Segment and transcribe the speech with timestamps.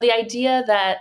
[0.00, 0.98] The idea that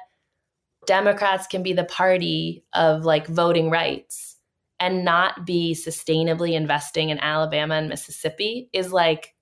[0.86, 4.36] Democrats can be the party of like voting rights
[4.80, 9.36] and not be sustainably investing in Alabama and Mississippi is like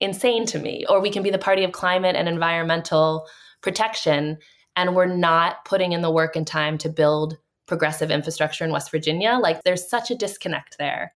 [0.00, 0.84] insane to me.
[0.88, 3.28] Or we can be the party of climate and environmental
[3.62, 4.38] protection
[4.74, 8.90] and we're not putting in the work and time to build progressive infrastructure in West
[8.90, 9.38] Virginia.
[9.40, 11.14] Like there's such a disconnect there.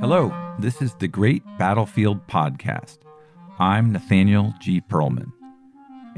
[0.00, 2.98] Hello, this is the Great Battlefield Podcast.
[3.58, 4.82] I'm Nathaniel G.
[4.82, 5.32] Pearlman.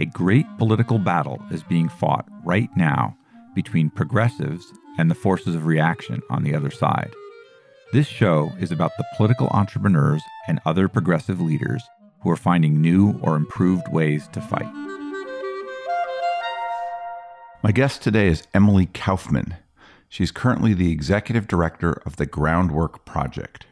[0.01, 3.17] A great political battle is being fought right now
[3.55, 7.13] between progressives and the forces of reaction on the other side.
[7.93, 11.85] This show is about the political entrepreneurs and other progressive leaders
[12.23, 14.73] who are finding new or improved ways to fight.
[17.63, 19.55] My guest today is Emily Kaufman.
[20.09, 23.67] She's currently the executive director of the Groundwork Project.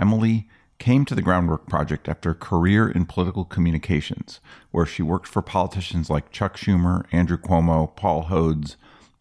[0.00, 4.40] Emily came to the Groundwork Project after a career in political communications,
[4.70, 8.76] where she worked for politicians like Chuck Schumer, Andrew Cuomo, Paul Hodes,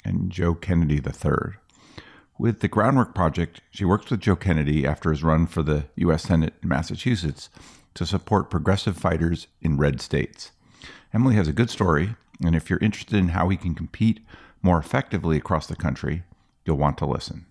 [0.06, 1.58] and Joe Kennedy III.
[2.38, 6.24] With the Groundwork Project, she worked with Joe Kennedy after his run for the U.S.
[6.24, 7.50] Senate in Massachusetts
[7.94, 10.52] to support progressive fighters in red states.
[11.14, 14.22] Emily has a good story, and if you're interested in how we can compete
[14.62, 16.24] more effectively across the country,
[16.64, 17.46] you'll want to listen.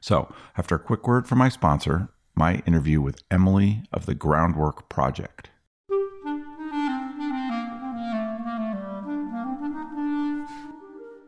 [0.00, 4.88] So, after a quick word from my sponsor, my interview with Emily of the Groundwork
[4.88, 5.50] Project.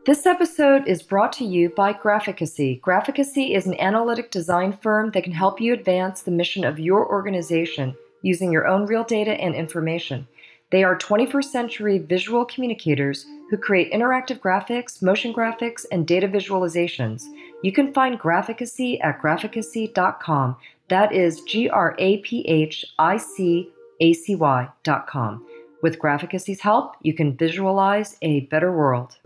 [0.07, 2.81] This episode is brought to you by Graphicacy.
[2.81, 7.07] Graphicacy is an analytic design firm that can help you advance the mission of your
[7.07, 10.27] organization using your own real data and information.
[10.71, 17.25] They are 21st century visual communicators who create interactive graphics, motion graphics, and data visualizations.
[17.61, 20.55] You can find Graphicacy at graphicacy.com.
[20.93, 23.67] That is G R A P H I C
[23.99, 25.43] A C com.
[25.81, 29.17] With Graphicacy's help, you can visualize a better world.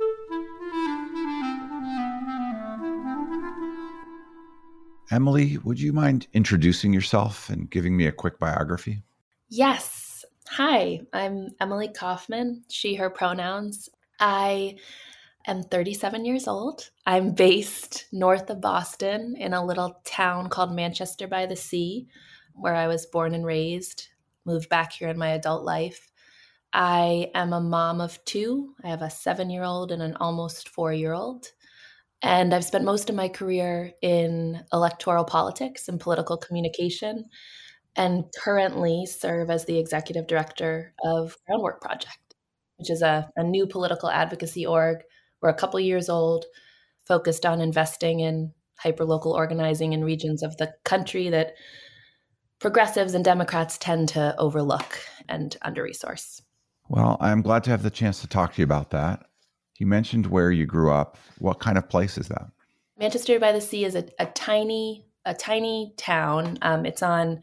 [5.11, 9.03] Emily, would you mind introducing yourself and giving me a quick biography?
[9.49, 10.23] Yes.
[10.51, 13.89] Hi, I'm Emily Kaufman, she, her pronouns.
[14.21, 14.77] I
[15.47, 16.89] am 37 years old.
[17.05, 22.07] I'm based north of Boston in a little town called Manchester by the Sea,
[22.53, 24.07] where I was born and raised,
[24.45, 26.11] moved back here in my adult life.
[26.73, 28.75] I am a mom of two.
[28.83, 31.51] I have a seven year old and an almost four year old.
[32.21, 37.25] And I've spent most of my career in electoral politics and political communication,
[37.95, 42.27] and currently serve as the executive director of Groundwork Project
[42.77, 44.99] which is a, a new political advocacy org.
[45.41, 46.45] We're a couple years old,
[47.05, 48.53] focused on investing in
[48.83, 51.55] hyperlocal organizing in regions of the country that
[52.59, 54.99] progressives and Democrats tend to overlook
[55.29, 56.41] and under resource.
[56.89, 59.25] Well, I'm glad to have the chance to talk to you about that.
[59.77, 61.17] You mentioned where you grew up.
[61.37, 62.47] What kind of place is that?
[62.97, 66.57] Manchester by the Sea is a, a tiny, a tiny town.
[66.61, 67.41] Um, it's on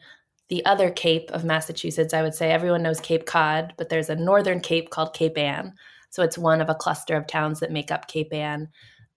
[0.48, 4.16] the other Cape of Massachusetts, I would say everyone knows Cape Cod, but there's a
[4.16, 5.74] northern Cape called Cape Ann.
[6.14, 8.68] So it's one of a cluster of towns that make up Cape Ann.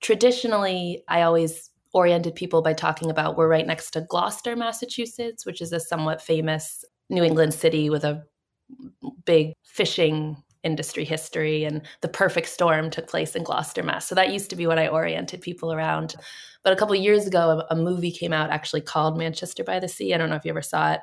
[0.01, 5.61] Traditionally, I always oriented people by talking about we're right next to Gloucester, Massachusetts, which
[5.61, 8.23] is a somewhat famous New England city with a
[9.25, 14.07] big fishing industry history and the perfect storm took place in Gloucester, Mass.
[14.07, 16.15] So that used to be what I oriented people around.
[16.63, 19.87] But a couple years ago, a, a, movie came out actually called Manchester by the
[19.87, 20.15] Sea.
[20.15, 21.01] I don't know if you ever saw it.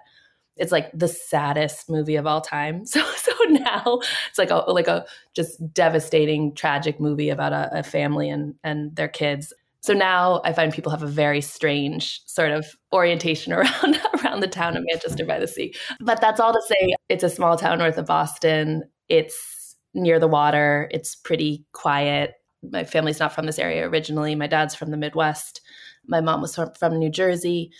[0.56, 2.84] It's like the saddest movie of all time.
[2.94, 5.04] So so now it's like a like a
[5.34, 9.52] just devastating, tragic movie about a, a family and and their kids.
[9.80, 14.48] So now I find people have a very strange sort of orientation around around the
[14.48, 15.74] town of Manchester by the Sea.
[16.00, 18.84] But that's all to say it's a small town north of Boston.
[19.08, 20.88] It's near the water.
[20.90, 22.34] It's pretty quiet.
[22.62, 24.34] My family's not from this area originally.
[24.34, 25.60] My dad's from the Midwest.
[26.06, 27.70] My mom was from New Jersey.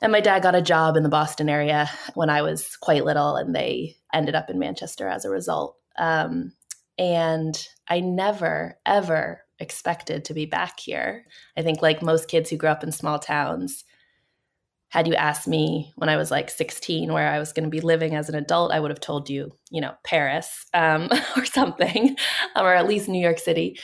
[0.00, 3.36] And my dad got a job in the Boston area when I was quite little,
[3.36, 5.76] and they ended up in Manchester as a result.
[5.98, 6.52] Um,
[6.98, 11.24] and I never, ever expected to be back here.
[11.56, 13.84] I think, like most kids who grew up in small towns,
[14.90, 17.80] had you asked me when I was like 16 where I was going to be
[17.80, 22.16] living as an adult, I would have told you, you know, Paris um, or something,
[22.56, 23.78] or at least New York City.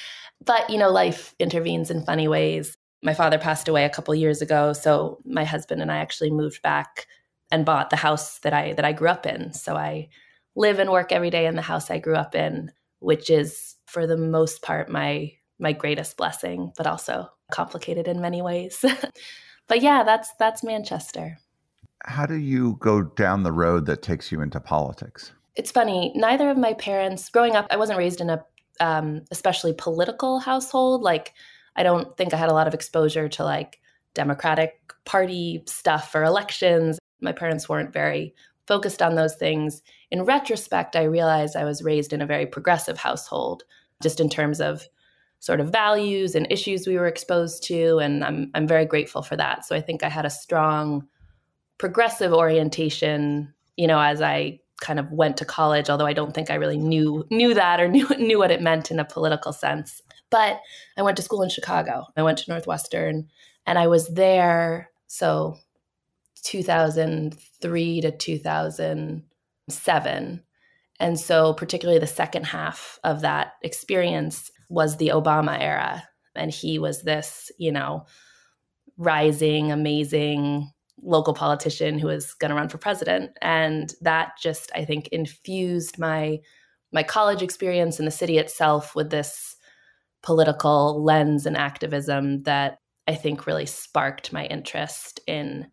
[0.44, 2.76] But, you know, life intervenes in funny ways.
[3.04, 6.62] My father passed away a couple years ago, so my husband and I actually moved
[6.62, 7.06] back
[7.52, 9.52] and bought the house that I that I grew up in.
[9.52, 10.08] So I
[10.56, 14.06] live and work every day in the house I grew up in, which is for
[14.06, 18.84] the most part my my greatest blessing, but also complicated in many ways.
[19.68, 21.38] but yeah, that's that's Manchester.
[22.06, 25.32] how do you go down the road that takes you into politics?
[25.56, 26.12] It's funny.
[26.14, 28.44] Neither of my parents, growing up, I wasn't raised in a
[28.80, 31.02] um, especially political household.
[31.02, 31.32] Like,
[31.76, 33.80] I don't think I had a lot of exposure to like
[34.14, 36.98] Democratic Party stuff or elections.
[37.20, 38.34] My parents weren't very
[38.66, 39.82] focused on those things.
[40.10, 43.64] In retrospect, I realized I was raised in a very progressive household,
[44.02, 44.86] just in terms of
[45.40, 47.98] sort of values and issues we were exposed to.
[47.98, 49.66] And I'm, I'm very grateful for that.
[49.66, 51.06] So I think I had a strong
[51.76, 56.50] progressive orientation, you know, as I kind of went to college, although I don't think
[56.50, 60.02] I really knew knew that or knew knew what it meant in a political sense.
[60.30, 60.60] But
[60.96, 62.06] I went to school in Chicago.
[62.16, 63.28] I went to Northwestern
[63.66, 65.56] and I was there so
[66.44, 70.42] 2003 to 2007.
[71.00, 76.04] And so particularly the second half of that experience was the Obama era
[76.34, 78.06] and he was this, you know,
[78.96, 80.70] rising amazing
[81.02, 85.98] local politician who was going to run for president and that just i think infused
[85.98, 86.38] my
[86.92, 89.56] my college experience in the city itself with this
[90.24, 95.66] political lens and activism that i think really sparked my interest in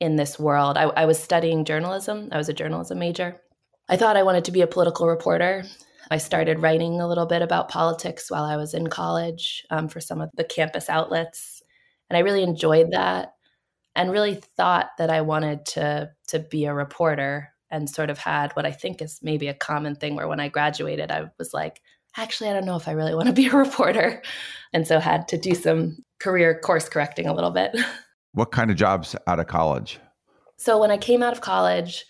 [0.00, 0.78] in this world.
[0.78, 2.30] I, I was studying journalism.
[2.32, 3.38] I was a journalism major.
[3.86, 5.64] I thought i wanted to be a political reporter.
[6.10, 10.00] I started writing a little bit about politics while i was in college um, for
[10.00, 11.62] some of the campus outlets
[12.08, 13.34] and i really enjoyed that
[13.94, 18.52] and really thought that I wanted to to be a reporter and sort of had
[18.52, 21.80] what I think is maybe a common thing where when I graduated I was like
[22.16, 24.22] actually I don't know if I really want to be a reporter
[24.72, 27.76] and so had to do some career course correcting a little bit.
[28.32, 29.98] What kind of jobs out of college?
[30.56, 32.06] So when I came out of college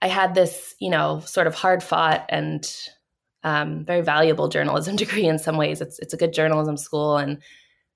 [0.00, 2.68] I had this, you know, sort of hard fought and
[3.44, 5.80] um, very valuable journalism degree in some ways.
[5.80, 7.42] It's it's a good journalism school, and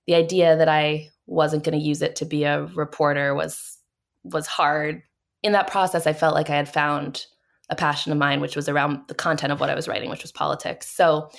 [0.07, 3.79] the idea that I wasn't going to use it to be a reporter was
[4.25, 5.03] was hard.
[5.43, 7.27] In that process, I felt like I had found
[7.69, 10.23] a passion of mine, which was around the content of what I was writing, which
[10.23, 10.89] was politics.
[10.89, 11.31] So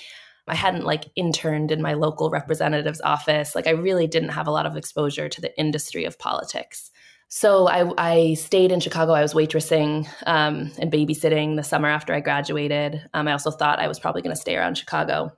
[0.46, 3.54] I hadn't like interned in my local representative's office.
[3.54, 6.90] Like I really didn't have a lot of exposure to the industry of politics.
[7.28, 9.12] So I, I stayed in Chicago.
[9.12, 13.02] I was waitressing um, and babysitting the summer after I graduated.
[13.12, 15.32] Um, I also thought I was probably going to stay around Chicago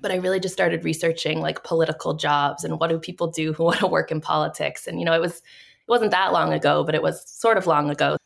[0.00, 3.64] but I really just started researching like political jobs and what do people do who
[3.64, 4.86] want to work in politics.
[4.86, 7.66] And you know, it was it wasn't that long ago, but it was sort of
[7.66, 8.17] long ago.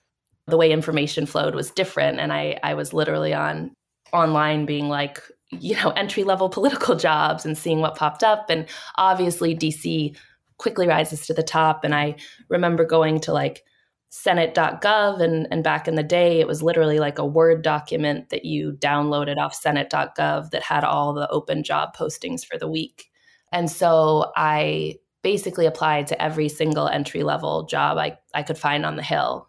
[0.47, 3.73] The way information flowed was different, and I I was literally on
[4.13, 8.47] online being like you know entry level political jobs and seeing what popped up.
[8.49, 8.67] And
[8.97, 10.17] obviously dc
[10.59, 11.85] quickly rises to the top.
[11.85, 12.17] And i
[12.49, 13.63] remember going to like
[14.11, 18.45] senate.gov and, and back in the day it was literally like a word document that
[18.45, 23.11] you downloaded off senate.gov that had all the open job postings for the week.
[23.53, 28.85] And so i basically applied to every single entry level job I, I could find
[28.85, 29.49] on the hill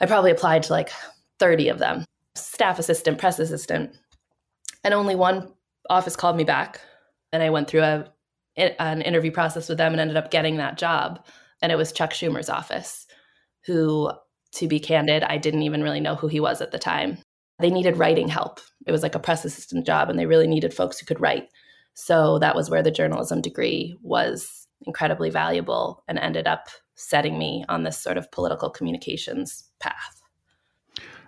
[0.00, 0.90] i probably applied to like
[1.38, 2.04] 30 of them
[2.34, 3.96] staff assistant press assistant
[4.84, 5.52] and only one
[5.90, 6.80] office called me back
[7.32, 8.10] and i went through a,
[8.56, 11.24] an interview process with them and ended up getting that job
[11.62, 13.06] and it was chuck schumer's office
[13.66, 14.10] who,
[14.54, 17.18] to be candid, I didn't even really know who he was at the time.
[17.58, 18.60] They needed writing help.
[18.86, 21.48] It was like a press assistant job, and they really needed folks who could write.
[21.94, 26.68] So that was where the journalism degree was incredibly valuable and ended up
[26.98, 30.22] setting me on this sort of political communications path.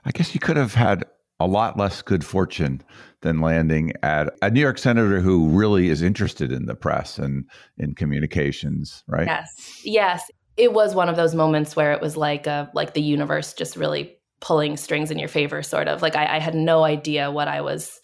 [0.05, 1.05] I guess you could have had
[1.39, 2.83] a lot less good fortune
[3.23, 7.45] than landing at a New York senator who really is interested in the press and
[7.79, 9.27] in communications, right?
[9.27, 9.81] Yes.
[9.85, 10.31] Yes
[10.61, 13.77] it was one of those moments where it was like a like the universe just
[13.77, 17.49] really pulling strings in your favor sort of like I, I, had no idea what
[17.49, 18.01] i was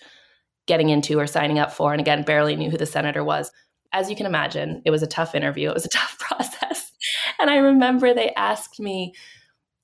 [0.66, 3.50] getting into or signing up for and again barely knew who the senator was
[3.92, 6.92] as you can imagine it was a tough interview it was a tough process
[7.38, 9.12] and i remember they asked me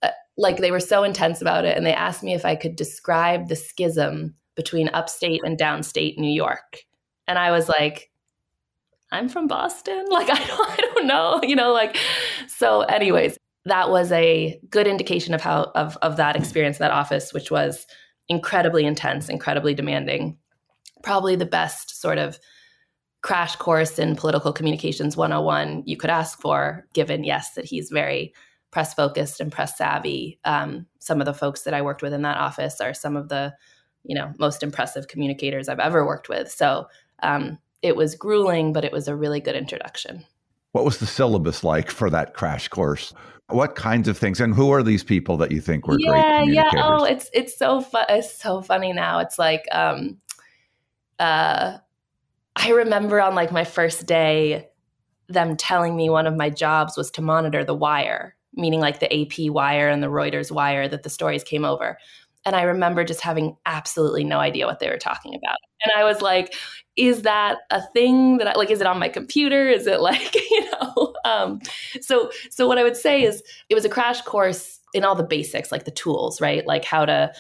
[0.03, 2.77] uh, like they were so intense about it and they asked me if i could
[2.77, 6.81] describe the schism between upstate and downstate new york
[7.27, 8.09] and i was like
[9.13, 10.07] I'm from Boston.
[10.11, 11.97] Like I don't I don't know, you know, like
[12.49, 17.33] so anyways, that was a good indication of how of of that experience that office
[17.33, 17.87] which was
[18.29, 20.39] incredibly intense, incredibly demanding.
[21.03, 22.39] Probably the best sort of
[23.23, 28.35] crash course in political communications 101 you could ask for given yes that he's very
[28.71, 32.23] press focused and press savvy um, some of the folks that i worked with in
[32.23, 33.55] that office are some of the
[34.05, 36.87] you know most impressive communicators i've ever worked with so
[37.23, 40.25] um, it was grueling, but it was a really good introduction.
[40.71, 43.13] What was the syllabus like for that crash course?
[43.49, 46.55] What kinds of things, and who are these people that you think were yeah, great?
[46.55, 46.83] Yeah, yeah.
[46.85, 48.07] Oh, it's it's so fun.
[48.09, 49.19] It's so funny now.
[49.19, 50.19] It's like, um,
[51.19, 51.79] uh,
[52.57, 54.69] I remember on like my first day,
[55.29, 59.13] them telling me one of my jobs was to monitor the wire, meaning like the
[59.13, 61.99] AP wire and the Reuters wire that the stories came over.
[62.45, 65.59] And I remember just having absolutely no idea what they were talking about.
[65.85, 66.55] And I was like,
[66.97, 68.71] is that a thing that I like?
[68.71, 69.69] Is it on my computer?
[69.69, 71.15] Is it like, you know?
[71.25, 71.61] Um,
[72.01, 75.23] so, so what I would say is it was a crash course in all the
[75.23, 76.67] basics, like the tools, right?
[76.67, 77.33] Like how to,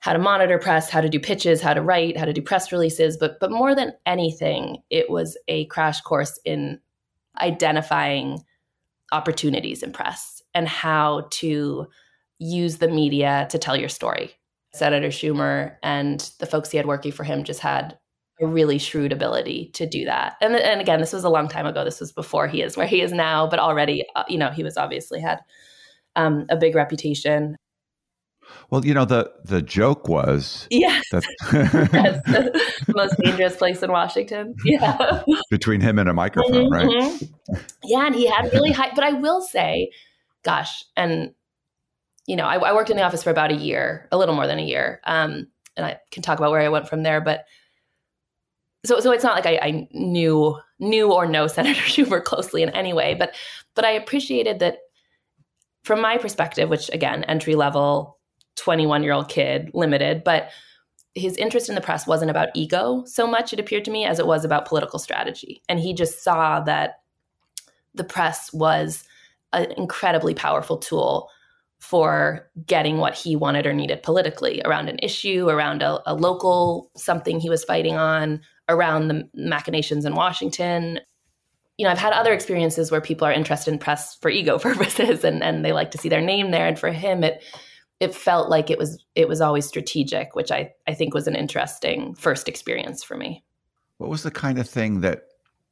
[0.00, 2.70] how to monitor press, how to do pitches, how to write, how to do press
[2.70, 3.16] releases.
[3.16, 6.80] But, but more than anything, it was a crash course in
[7.40, 8.44] identifying
[9.12, 11.86] opportunities in press and how to
[12.38, 14.32] use the media to tell your story.
[14.72, 17.98] Senator Schumer and the folks he had working for him just had
[18.40, 20.34] a really shrewd ability to do that.
[20.42, 21.84] And, and again, this was a long time ago.
[21.84, 24.62] This was before he is where he is now, but already, uh, you know, he
[24.62, 25.40] was obviously had
[26.16, 27.56] um, a big reputation.
[28.70, 34.54] Well, you know the the joke was yes, that the most dangerous place in Washington.
[34.64, 37.52] Yeah, between him and a microphone, mm-hmm.
[37.52, 37.62] right?
[37.84, 38.90] Yeah, and he had really high.
[38.94, 39.90] But I will say,
[40.42, 41.32] gosh, and
[42.26, 44.48] you know, I, I, worked in the office for about a year, a little more
[44.48, 47.20] than a year, um, and I can talk about where I went from there.
[47.20, 47.44] But
[48.84, 52.70] so, so it's not like I, I knew knew or know Senator Schumer closely in
[52.70, 53.34] any way, but
[53.74, 54.78] but I appreciated that
[55.84, 58.15] from my perspective, which again, entry level,
[58.56, 60.50] twenty one year old kid, limited, but
[61.14, 64.18] his interest in the press wasn't about ego so much it appeared to me as
[64.18, 67.00] it was about political strategy and he just saw that
[67.94, 69.04] the press was
[69.54, 71.30] an incredibly powerful tool
[71.78, 76.90] for getting what he wanted or needed politically around an issue, around a, a, local
[76.96, 80.98] something he was fighting on, around the machinations in Washington.
[81.76, 85.22] You know, I've had other experiences where people are interested in press for ego purposes
[85.22, 86.66] and, and they like to see their name there.
[86.66, 87.42] And for him, it
[88.00, 91.36] it felt like it was it was always strategic, which I, I think was an
[91.36, 93.42] interesting first experience for me.
[93.98, 95.24] What was the kind of thing that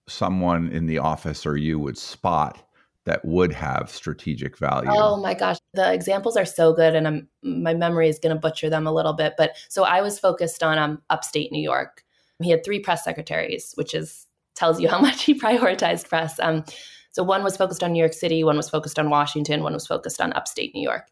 [0.06, 2.66] someone in the office or you would spot
[3.04, 4.88] that would have strategic value?
[4.90, 8.40] Oh my gosh, the examples are so good, and I'm, my memory is going to
[8.40, 9.34] butcher them a little bit.
[9.36, 12.02] But so I was focused on um, upstate New York.
[12.42, 16.38] He had three press secretaries, which is tells you how much he prioritized press.
[16.40, 16.64] Um,
[17.10, 19.86] so one was focused on New York City, one was focused on Washington, one was
[19.86, 21.06] focused on upstate New York,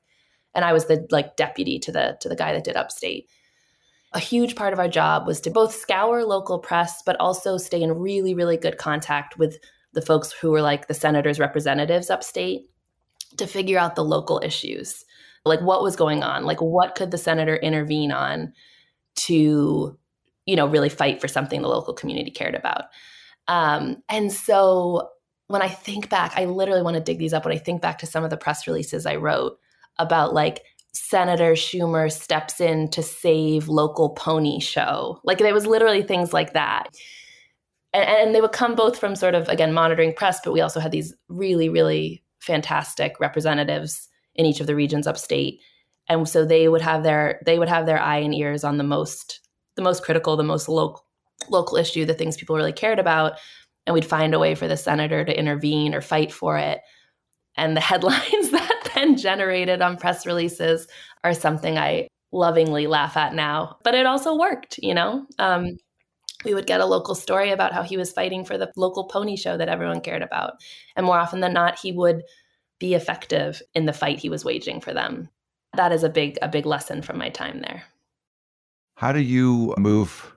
[0.55, 3.29] and I was the like deputy to the to the guy that did upstate.
[4.15, 7.83] A huge part of our job was to both scour local press, but also stay
[7.83, 9.59] in really, really good contact with
[9.95, 12.69] the folks who were like the senators' representatives upstate
[13.39, 15.05] to figure out the local issues.
[15.45, 16.45] Like what was going on?
[16.45, 18.53] Like what could the senator intervene on
[19.15, 19.99] to,
[20.47, 22.85] you know, really fight for something the local community cared about?
[23.49, 25.09] Um, and so
[25.49, 27.45] when I think back, I literally want to dig these up.
[27.45, 29.59] When I think back to some of the press releases I wrote
[29.99, 30.63] about like
[30.95, 35.21] Senator Schumer steps in to save local pony show.
[35.25, 36.89] Like there was literally things like that.
[37.95, 40.81] And, and they would come both from sort of again monitoring press, but we also
[40.81, 45.61] had these really really fantastic representatives in each of the regions upstate.
[46.09, 48.85] And so they would have their they would have their eye and ears on the
[48.85, 49.41] most
[49.77, 51.07] the most critical the most local
[51.51, 53.33] local issue the things people really cared about
[53.87, 56.81] and we'd find a way for the senator to intervene or fight for it.
[57.57, 58.51] And the headlines
[59.03, 60.87] then generated on press releases
[61.25, 65.77] are something i lovingly laugh at now but it also worked you know um,
[66.45, 69.37] we would get a local story about how he was fighting for the local pony
[69.37, 70.55] show that everyone cared about.
[70.97, 72.23] And more often than not, he would
[72.79, 75.29] be effective in the fight he was waging for them.
[75.75, 77.85] That is a big a big lesson from my time there.
[78.97, 80.37] How do you move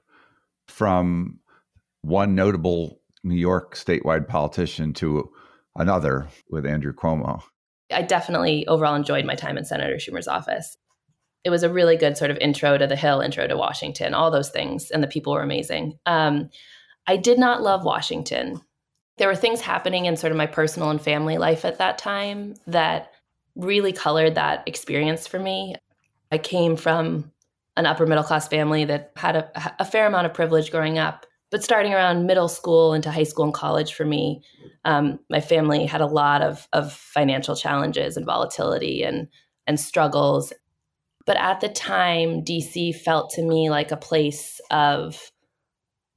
[0.67, 1.39] from
[2.01, 5.31] one notable New York statewide politician to
[5.75, 7.41] another with Andrew Cuomo?
[7.91, 10.77] I definitely overall enjoyed my time in Senator Schumer's office
[11.45, 14.31] it was a really good sort of intro to the Hill, intro to Washington, all
[14.31, 15.97] those things, and the people were amazing.
[16.07, 16.49] Um,
[17.05, 18.61] I did not love Washington.
[19.17, 22.55] There were things happening in sort of my personal and family life at that time
[22.65, 23.11] that
[23.55, 25.75] really colored that experience for me.
[26.31, 27.31] I came from
[27.77, 31.27] an upper middle class family that had a, a, fair amount of privilege growing up.
[31.51, 34.41] But starting around middle school into high school and college for me,
[34.83, 39.27] um, my family had a lot of, of financial challenges and volatility and,
[39.67, 40.51] and struggles.
[41.25, 45.31] But at the time, DC felt to me like a place of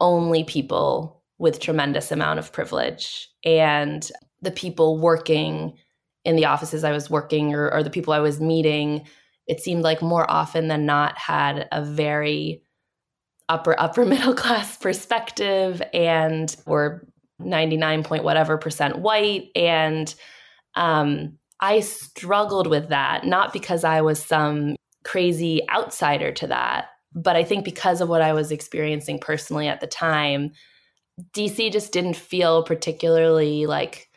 [0.01, 4.11] only people with tremendous amount of privilege and
[4.43, 5.77] the people working
[6.25, 9.07] in the offices I was working or, or the people I was meeting,
[9.47, 12.63] it seemed like more often than not had a very
[13.49, 17.07] upper upper middle class perspective and were
[17.39, 20.15] 99 point whatever percent white and
[20.75, 26.87] um, I struggled with that, not because I was some crazy outsider to that.
[27.15, 30.53] But I think because of what I was experiencing personally at the time,
[31.35, 34.09] DC just didn't feel particularly like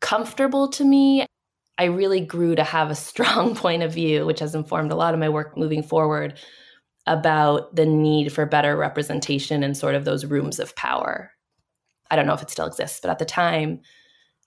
[0.00, 1.26] comfortable to me.
[1.78, 5.14] I really grew to have a strong point of view, which has informed a lot
[5.14, 6.38] of my work moving forward
[7.06, 11.32] about the need for better representation in sort of those rooms of power.
[12.10, 13.80] I don't know if it still exists, but at the time,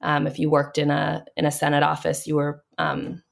[0.01, 3.23] um, if you worked in a in a Senate office, you were um,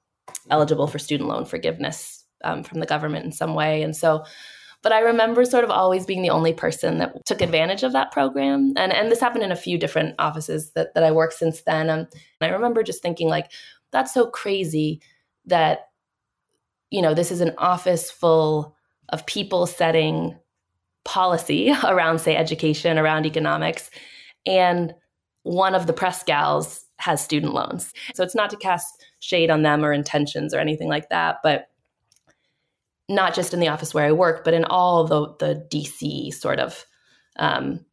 [0.50, 4.24] eligible for student loan forgiveness um, from the government in some way, and so.
[4.82, 8.12] But I remember sort of always being the only person that took advantage of that
[8.12, 11.62] program, and and this happened in a few different offices that that I worked since
[11.62, 11.89] then.
[11.89, 12.08] Um, and
[12.42, 13.51] I remember just thinking like,
[13.92, 15.01] that's so crazy
[15.46, 15.88] that
[16.89, 18.75] you know this is an office full
[19.10, 20.38] of people setting
[21.06, 23.90] policy around say education around economics
[24.46, 24.94] and
[25.44, 29.62] one of the press gals has student loans so it's not to cast shade on
[29.62, 31.68] them or intentions or anything like that but
[33.10, 36.60] not just in the office where i work but in all the the dc sort
[36.60, 36.86] of
[37.38, 37.84] um,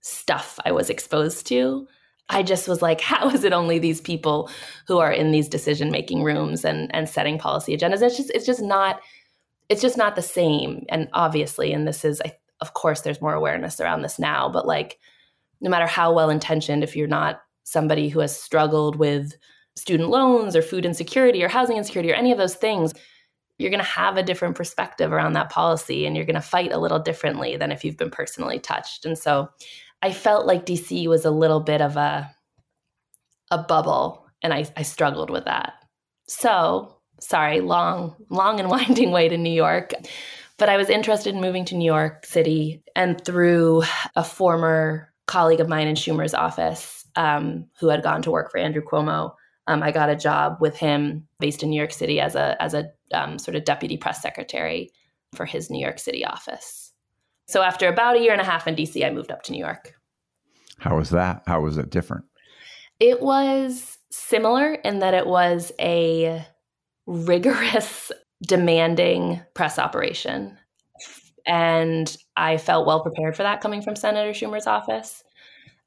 [0.00, 1.86] stuff i was exposed to
[2.28, 4.50] I just was like, how is it only these people
[4.86, 8.02] who are in these decision making rooms and and setting policy agendas?
[8.02, 9.00] It's just it's just not
[9.68, 10.84] it's just not the same.
[10.88, 12.20] And obviously, and this is
[12.60, 14.98] of course there's more awareness around this now, but like
[15.60, 19.32] no matter how well intentioned, if you're not somebody who has struggled with
[19.76, 22.92] student loans or food insecurity or housing insecurity or any of those things,
[23.58, 26.72] you're going to have a different perspective around that policy and you're going to fight
[26.72, 29.04] a little differently than if you've been personally touched.
[29.04, 29.48] And so
[30.02, 32.30] I felt like DC was a little bit of a
[33.50, 35.74] a bubble, and I, I struggled with that.
[36.26, 39.92] So, sorry, long, long and winding way to New York.
[40.56, 43.82] But I was interested in moving to New York City, and through
[44.14, 48.58] a former colleague of mine in Schumer's office, um, who had gone to work for
[48.58, 49.34] Andrew Cuomo,
[49.66, 52.74] um, I got a job with him based in New York City as a as
[52.74, 54.90] a um, sort of deputy press secretary
[55.34, 56.92] for his New York City office.
[57.46, 59.58] So after about a year and a half in DC, I moved up to New
[59.58, 59.94] York.
[60.78, 61.42] How was that?
[61.46, 62.24] How was it different?
[63.00, 66.46] It was similar in that it was a
[67.06, 68.10] rigorous,
[68.42, 70.58] demanding press operation.
[71.46, 75.22] And I felt well prepared for that coming from Senator Schumer's office.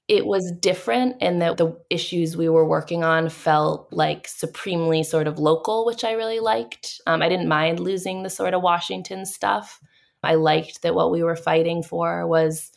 [0.07, 5.27] It was different in that the issues we were working on felt like supremely sort
[5.27, 7.01] of local, which I really liked.
[7.07, 9.81] Um, I didn't mind losing the sort of Washington stuff.
[10.23, 12.71] I liked that what we were fighting for was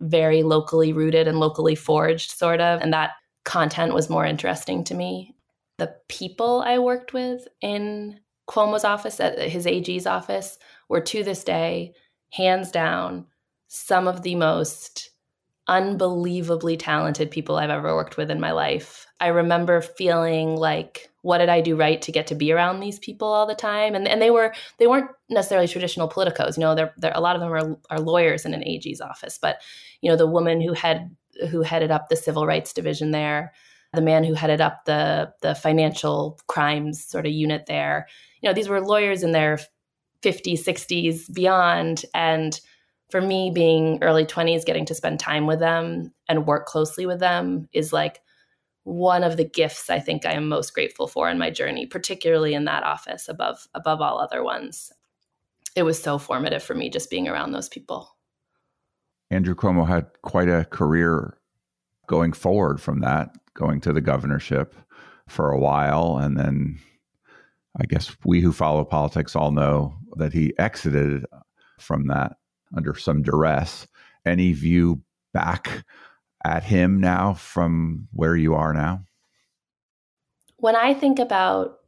[0.00, 2.80] very locally rooted and locally forged, sort of.
[2.80, 3.12] And that
[3.44, 5.35] content was more interesting to me.
[5.78, 10.58] The people I worked with in Cuomo's office, at his AG's office,
[10.88, 11.92] were to this day,
[12.32, 13.26] hands down,
[13.68, 15.10] some of the most
[15.68, 19.06] unbelievably talented people I've ever worked with in my life.
[19.20, 23.00] I remember feeling like what did I do right to get to be around these
[23.00, 23.94] people all the time?
[23.96, 26.56] And and they were they weren't necessarily traditional politicos.
[26.56, 29.38] You know, they're, they're a lot of them are, are lawyers in an AG's office.
[29.40, 29.60] But
[30.02, 31.10] you know, the woman who had
[31.50, 33.52] who headed up the civil rights division there,
[33.96, 38.06] the man who headed up the the financial crimes sort of unit there.
[38.40, 39.58] You know, these were lawyers in their
[40.22, 42.60] 50s, 60s, beyond, and
[43.10, 47.20] for me being early 20s getting to spend time with them and work closely with
[47.20, 48.20] them is like
[48.82, 52.54] one of the gifts I think I am most grateful for in my journey, particularly
[52.54, 54.92] in that office above above all other ones.
[55.74, 58.16] It was so formative for me just being around those people.
[59.30, 61.36] Andrew Cuomo had quite a career
[62.06, 64.74] going forward from that, going to the governorship
[65.28, 66.78] for a while and then
[67.78, 71.26] I guess we who follow politics all know that he exited
[71.78, 72.32] from that
[72.74, 73.86] under some duress.
[74.24, 75.02] Any view
[75.34, 75.84] back
[76.44, 79.02] at him now from where you are now?
[80.56, 81.80] When I think about,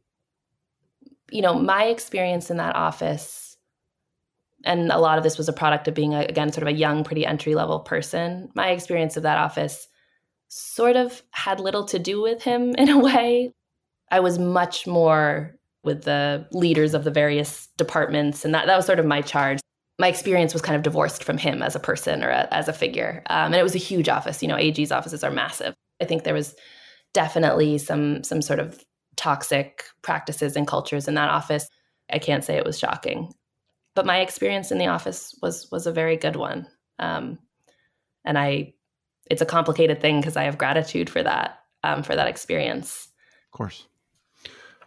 [1.31, 3.57] you know, my experience in that office,
[4.65, 6.77] and a lot of this was a product of being, a, again, sort of a
[6.77, 9.89] young, pretty entry level person, my experience of that office
[10.49, 13.53] sort of had little to do with him in a way.
[14.11, 18.87] I was much more with the leaders of the various departments, and that, that was
[18.87, 19.61] sort of my charge
[19.99, 22.73] my experience was kind of divorced from him as a person or a, as a
[22.73, 23.23] figure.
[23.27, 24.43] Um, and it was a huge office.
[24.43, 25.75] You know, AG's offices are massive.
[26.01, 26.55] I think there was
[27.13, 28.85] definitely some some sort of
[29.17, 31.69] toxic practices and cultures in that office.
[32.11, 33.33] I can't say it was shocking,
[33.95, 36.69] but my experience in the office was was a very good one.
[37.01, 37.39] Um,
[38.25, 38.75] and I,
[39.31, 43.09] it's a complicated thing because I have gratitude for that um, for that experience.
[43.47, 43.87] Of course.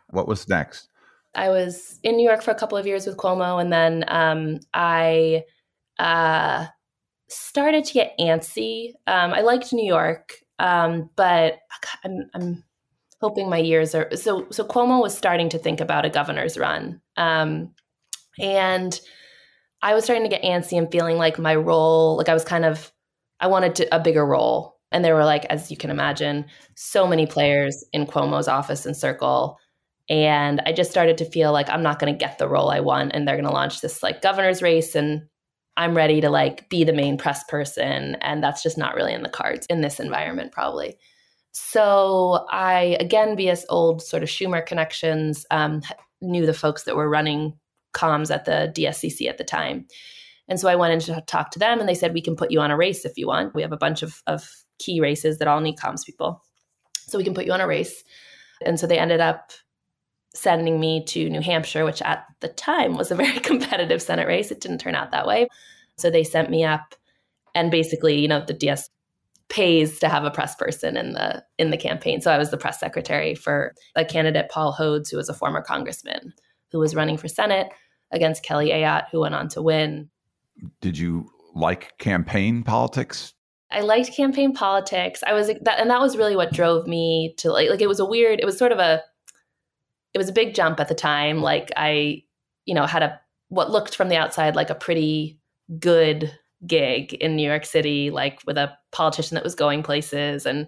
[0.09, 0.89] What was next?
[1.33, 4.59] I was in New York for a couple of years with Cuomo, and then um,
[4.73, 5.43] I
[5.97, 6.67] uh,
[7.29, 8.93] started to get antsy.
[9.07, 11.59] Um, I liked New York, um, but
[12.03, 12.63] I'm, I'm,
[13.21, 14.47] hoping my years are so.
[14.49, 17.73] So Cuomo was starting to think about a governor's run, um,
[18.39, 18.99] and
[19.81, 22.65] I was starting to get antsy and feeling like my role, like I was kind
[22.65, 22.91] of,
[23.41, 27.07] I wanted to, a bigger role And there were like, as you can imagine, so
[27.07, 29.57] many players in Cuomo's office and circle.
[30.09, 32.81] And I just started to feel like I'm not going to get the role I
[32.81, 33.11] want.
[33.13, 34.95] And they're going to launch this like governor's race.
[34.95, 35.23] And
[35.77, 38.15] I'm ready to like be the main press person.
[38.21, 40.97] And that's just not really in the cards in this environment, probably.
[41.53, 45.81] So I, again, via old sort of Schumer connections, um,
[46.21, 47.57] knew the folks that were running
[47.93, 49.87] comms at the DSCC at the time.
[50.51, 52.51] And so I went in to talk to them and they said, we can put
[52.51, 53.55] you on a race if you want.
[53.55, 56.43] We have a bunch of, of key races that all need comms people.
[57.07, 58.03] So we can put you on a race.
[58.65, 59.53] And so they ended up
[60.35, 64.51] sending me to New Hampshire, which at the time was a very competitive Senate race.
[64.51, 65.47] It didn't turn out that way.
[65.95, 66.95] So they sent me up
[67.55, 68.89] and basically, you know, the DS
[69.47, 72.19] pays to have a press person in the in the campaign.
[72.19, 75.61] So I was the press secretary for a candidate Paul Hodes, who was a former
[75.61, 76.33] congressman
[76.73, 77.69] who was running for Senate
[78.11, 80.09] against Kelly Ayotte, who went on to win.
[80.81, 83.33] Did you like campaign politics?
[83.71, 85.23] I liked campaign politics.
[85.25, 87.69] I was that, and that was really what drove me to like.
[87.69, 88.39] Like it was a weird.
[88.39, 89.01] It was sort of a.
[90.13, 91.41] It was a big jump at the time.
[91.41, 92.23] Like I,
[92.65, 95.39] you know, had a what looked from the outside like a pretty
[95.79, 100.45] good gig in New York City, like with a politician that was going places.
[100.45, 100.67] And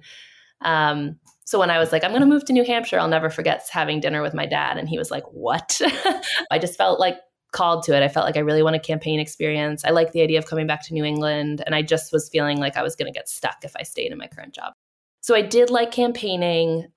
[0.62, 3.30] um, so when I was like, I'm going to move to New Hampshire, I'll never
[3.30, 4.78] forget having dinner with my dad.
[4.78, 5.80] And he was like, What?
[6.52, 7.17] I just felt like
[7.54, 8.04] called to it.
[8.04, 9.86] I felt like I really want a campaign experience.
[9.86, 11.63] I like the idea of coming back to New England.
[11.66, 14.12] And I just was feeling like I was going to get stuck if I stayed
[14.12, 14.74] in my current job.
[15.22, 16.88] So I did like campaigning.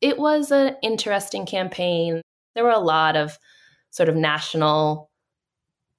[0.00, 2.20] It was an interesting campaign.
[2.54, 3.38] There were a lot of
[3.90, 5.10] sort of national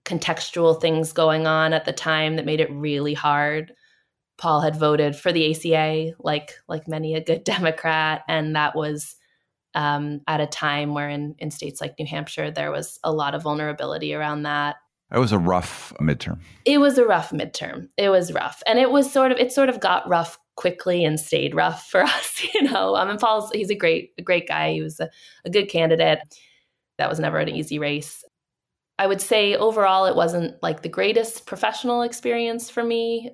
[0.06, 3.74] contextual things going on at the time that made it really hard.
[4.38, 9.17] Paul had voted for the ACA, like like many a good Democrat, and that was
[9.78, 13.36] um, at a time where in, in states like New Hampshire, there was a lot
[13.36, 14.78] of vulnerability around that.
[15.13, 16.40] It was a rough midterm.
[16.66, 17.88] It was a rough midterm.
[17.96, 18.63] It was rough.
[18.66, 22.02] And it was sort of, it sort of got rough quickly and stayed rough for
[22.04, 22.96] us, you know.
[22.96, 24.74] Um, and Paul's, he's a great, a great guy.
[24.74, 25.12] He was a,
[25.46, 26.20] a good candidate.
[26.98, 28.24] That was never an easy race.
[28.98, 33.30] I would say overall, it wasn't like the greatest professional experience for me.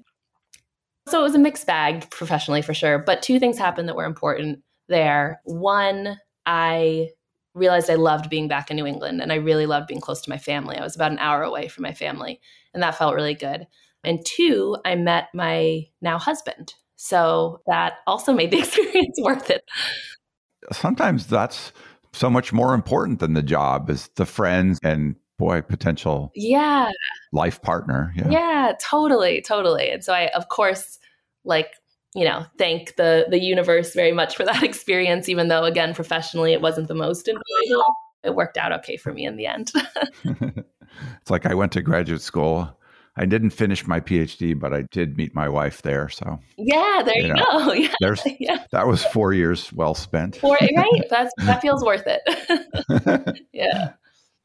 [1.08, 3.00] So it was a mixed bag professionally for sure.
[3.00, 5.42] But two things happened that were important there.
[5.46, 7.10] One, I
[7.54, 10.30] realized I loved being back in New England and I really loved being close to
[10.30, 10.76] my family.
[10.78, 12.40] I was about an hour away from my family,
[12.74, 13.68] and that felt really good.
[14.04, 16.74] And two, I met my now husband.
[16.96, 19.64] So that also made the experience worth it.
[20.72, 21.72] Sometimes that's
[22.14, 26.92] so much more important than the job is the friends and boy potential yeah
[27.32, 31.00] life partner yeah yeah totally totally and so i of course
[31.44, 31.74] like
[32.16, 36.54] you know thank the the universe very much for that experience even though again professionally
[36.54, 39.72] it wasn't the most enjoyable it worked out okay for me in the end
[40.24, 42.78] it's like i went to graduate school
[43.16, 46.10] I didn't finish my PhD, but I did meet my wife there.
[46.10, 47.74] So yeah, there you, you know, go.
[47.74, 48.66] Yeah, there's yeah.
[48.72, 50.38] that was four years well spent.
[50.38, 51.04] Four, right?
[51.12, 53.40] That's that feels worth it.
[53.54, 53.94] yeah.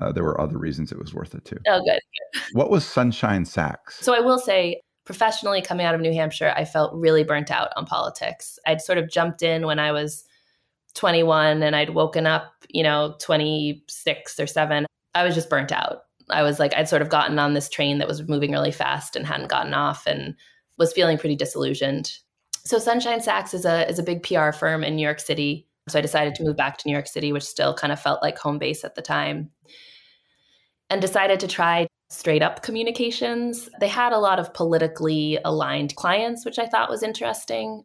[0.01, 1.59] Uh, there were other reasons it was worth it too.
[1.67, 2.01] Oh, good.
[2.53, 3.99] What was Sunshine Sachs?
[4.01, 7.71] So I will say, professionally coming out of New Hampshire, I felt really burnt out
[7.77, 8.59] on politics.
[8.67, 10.23] I'd sort of jumped in when I was
[10.97, 14.85] 21 and I'd woken up, you know, 26 or 7.
[15.15, 16.03] I was just burnt out.
[16.29, 19.17] I was like, I'd sort of gotten on this train that was moving really fast
[19.17, 20.35] and hadn't gotten off and
[20.77, 22.13] was feeling pretty disillusioned.
[22.67, 25.67] So Sunshine Sachs is a is a big PR firm in New York City.
[25.89, 28.23] So I decided to move back to New York City, which still kind of felt
[28.23, 29.49] like home base at the time
[30.91, 33.69] and decided to try straight up communications.
[33.81, 37.85] They had a lot of politically aligned clients, which I thought was interesting.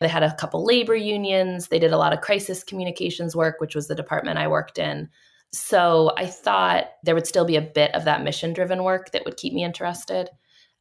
[0.00, 1.68] They had a couple labor unions.
[1.68, 5.10] They did a lot of crisis communications work, which was the department I worked in.
[5.52, 9.24] So I thought there would still be a bit of that mission driven work that
[9.24, 10.30] would keep me interested.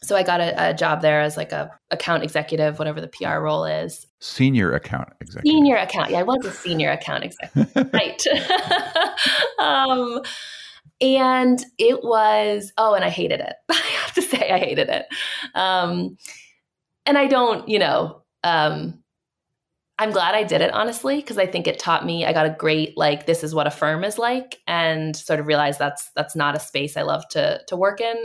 [0.02, 3.40] So I got a, a, job there as like a account executive, whatever the PR
[3.40, 4.08] role is.
[4.20, 5.52] Senior account executive.
[5.52, 6.12] Senior account.
[6.12, 7.92] Yeah, I was a senior account executive.
[7.94, 8.24] right.
[9.60, 10.22] um,
[11.02, 13.56] and it was oh and i hated it.
[13.70, 15.06] I have to say i hated it.
[15.56, 16.18] Um,
[17.06, 19.00] and i don't you know um,
[19.98, 22.56] i'm glad i did it honestly because i think it taught me i got a
[22.58, 26.36] great like this is what a firm is like and sort of realized that's that's
[26.36, 28.16] not a space i love to to work in.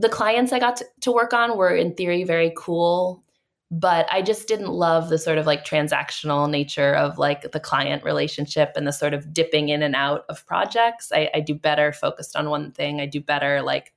[0.00, 3.24] The clients i got to, to work on were in theory very cool
[3.70, 8.02] but I just didn't love the sort of like transactional nature of like the client
[8.02, 11.12] relationship and the sort of dipping in and out of projects.
[11.12, 13.00] I, I do better focused on one thing.
[13.00, 13.92] I do better like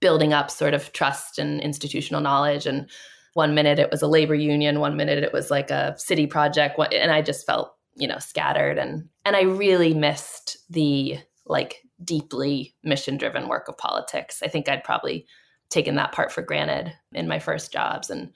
[0.00, 2.66] building up sort of trust and institutional knowledge.
[2.66, 2.88] And
[3.34, 6.78] one minute it was a labor union, one minute it was like a city project,
[6.92, 12.74] and I just felt you know scattered and and I really missed the like deeply
[12.82, 14.42] mission driven work of politics.
[14.42, 15.26] I think I'd probably
[15.70, 18.32] taken that part for granted in my first jobs and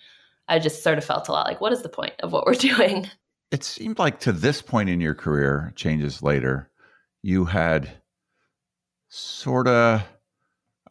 [0.51, 2.55] I just sort of felt a lot like, what is the point of what we're
[2.55, 3.09] doing?
[3.53, 6.71] It seemed like to this point in your career, changes later,
[7.23, 7.89] you had
[9.09, 10.03] sort of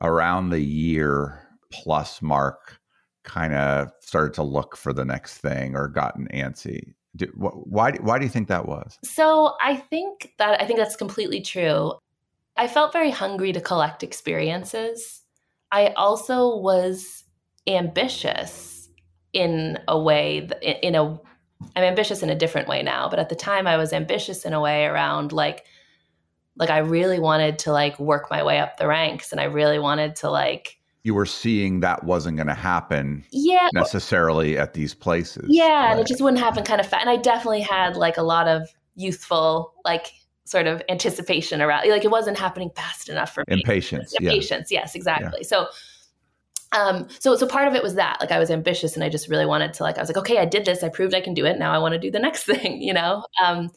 [0.02, 1.40] around the year
[1.72, 2.80] plus mark
[3.24, 6.94] kind of started to look for the next thing or gotten antsy.
[7.16, 8.98] Do, wh- why, why do you think that was?
[9.04, 11.94] So I think that I think that's completely true.
[12.56, 15.19] I felt very hungry to collect experiences.
[15.72, 17.24] I also was
[17.68, 18.90] ambitious
[19.34, 21.20] in a way in a
[21.76, 24.54] I'm ambitious in a different way now, but at the time I was ambitious in
[24.54, 25.66] a way around like
[26.56, 29.80] like I really wanted to like work my way up the ranks and I really
[29.80, 34.94] wanted to like you were seeing that wasn't going to happen yeah necessarily at these
[34.94, 35.92] places yeah right.
[35.92, 38.48] and it just wouldn't happen kind of fast and i definitely had like a lot
[38.48, 40.08] of youthful like
[40.50, 44.82] sort of anticipation around like it wasn't happening fast enough for me impatience impatience yeah.
[44.82, 45.48] yes exactly yeah.
[45.48, 45.68] so
[46.72, 49.30] um so so part of it was that like i was ambitious and i just
[49.30, 51.34] really wanted to like i was like okay i did this i proved i can
[51.34, 53.70] do it now i want to do the next thing you know um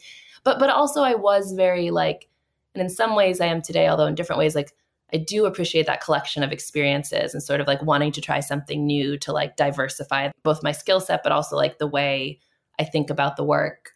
[0.44, 2.28] but but also i was very like
[2.74, 4.72] and in some ways i am today although in different ways like
[5.14, 8.86] I do appreciate that collection of experiences and sort of like wanting to try something
[8.86, 12.40] new to like diversify both my skill set, but also like the way
[12.78, 13.91] I think about the work.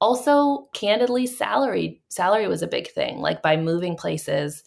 [0.00, 3.18] Also, candidly, salary salary was a big thing.
[3.18, 4.62] Like by moving places,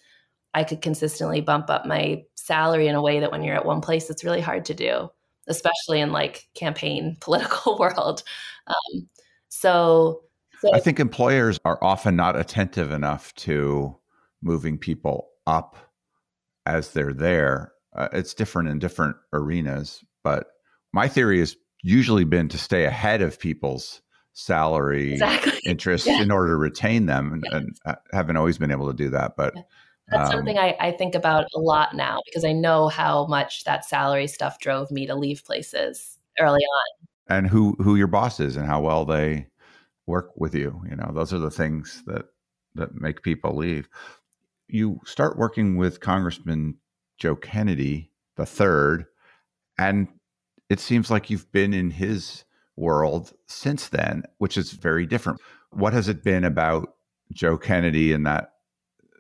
[0.54, 3.82] I could consistently bump up my salary in a way that when you're at one
[3.82, 5.10] place, it's really hard to do,
[5.48, 8.24] especially in like campaign political world.
[8.68, 9.08] Um,
[9.50, 10.24] so,
[10.62, 13.96] so I think employers are often not attentive enough to
[14.42, 15.76] moving people up
[16.66, 17.74] as they're there.
[17.96, 20.48] Uh, it's different in different arenas, but
[20.92, 24.02] my theory has usually been to stay ahead of people's
[24.40, 25.60] salary exactly.
[25.66, 26.22] interests yeah.
[26.22, 29.36] in order to retain them, and, and, uh, haven't always been able to do that.
[29.38, 29.54] But
[30.08, 33.64] that's um, something I, I think about a lot now because I know how much
[33.66, 37.08] that salary stuff drove me to leave places early on.
[37.38, 39.48] And who who your boss is and how well they
[40.08, 40.82] work with you.
[40.90, 42.26] You know, those are the things that
[42.76, 43.88] that make people leave
[44.70, 46.78] you start working with Congressman
[47.18, 49.06] Joe Kennedy the third,
[49.78, 50.08] and
[50.70, 52.46] it seems like you've been in his
[52.80, 55.40] world since then, which is very different.
[55.72, 56.96] What has it been about
[57.34, 58.52] Joe Kennedy and that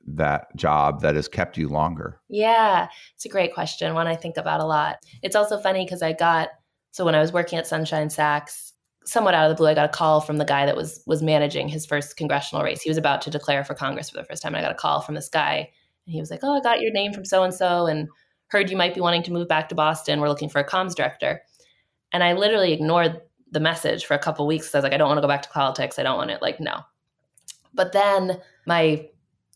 [0.08, 2.20] that job that has kept you longer?
[2.30, 3.94] Yeah, it's a great question.
[3.94, 4.98] One I think about a lot.
[5.22, 6.50] It's also funny because I got
[6.92, 8.74] so when I was working at Sunshine Sachs,
[9.06, 11.22] somewhat out of the blue, I got a call from the guy that was was
[11.22, 12.82] managing his first congressional race.
[12.82, 14.56] He was about to declare for Congress for the first time.
[14.56, 15.70] And I got a call from this guy,
[16.06, 18.08] and he was like, "Oh, I got your name from so and so, and
[18.48, 20.20] heard you might be wanting to move back to Boston.
[20.20, 21.42] We're looking for a comms director."
[22.12, 24.74] And I literally ignored the message for a couple weeks.
[24.74, 26.00] I was like, "I don't want to go back to politics.
[26.00, 26.82] I don't want it." Like, no.
[27.74, 29.08] But then my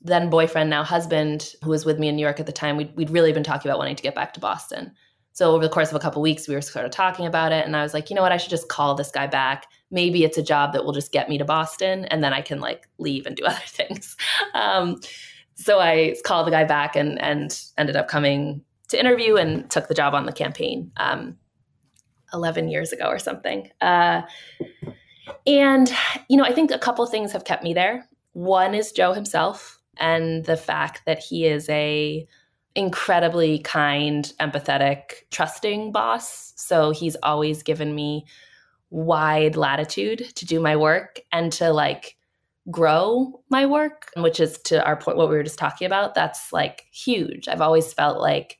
[0.03, 2.93] then boyfriend, now husband, who was with me in New York at the time, we'd,
[2.95, 4.91] we'd really been talking about wanting to get back to Boston.
[5.31, 7.51] So over the course of a couple of weeks, we were sort of talking about
[7.51, 9.65] it, and I was like, you know what, I should just call this guy back.
[9.89, 12.59] Maybe it's a job that will just get me to Boston, and then I can
[12.59, 14.15] like leave and do other things.
[14.53, 14.99] Um,
[15.55, 19.87] so I called the guy back and and ended up coming to interview and took
[19.87, 21.37] the job on the campaign um,
[22.33, 23.69] 11 years ago or something.
[23.81, 24.21] Uh,
[25.45, 25.91] and
[26.29, 28.07] you know, I think a couple things have kept me there.
[28.33, 32.27] One is Joe himself and the fact that he is a
[32.75, 36.53] incredibly kind, empathetic, trusting boss.
[36.55, 38.25] So he's always given me
[38.89, 42.15] wide latitude to do my work and to like
[42.71, 46.15] grow my work, which is to our point, what we were just talking about.
[46.15, 47.47] That's like huge.
[47.47, 48.57] I've always felt like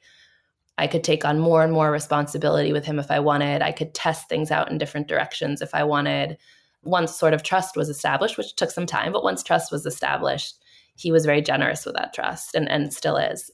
[0.78, 3.62] I could take on more and more responsibility with him if I wanted.
[3.62, 6.38] I could test things out in different directions if I wanted.
[6.84, 10.56] Once sort of trust was established, which took some time, but once trust was established,
[10.96, 13.52] he was very generous with that trust and, and still is.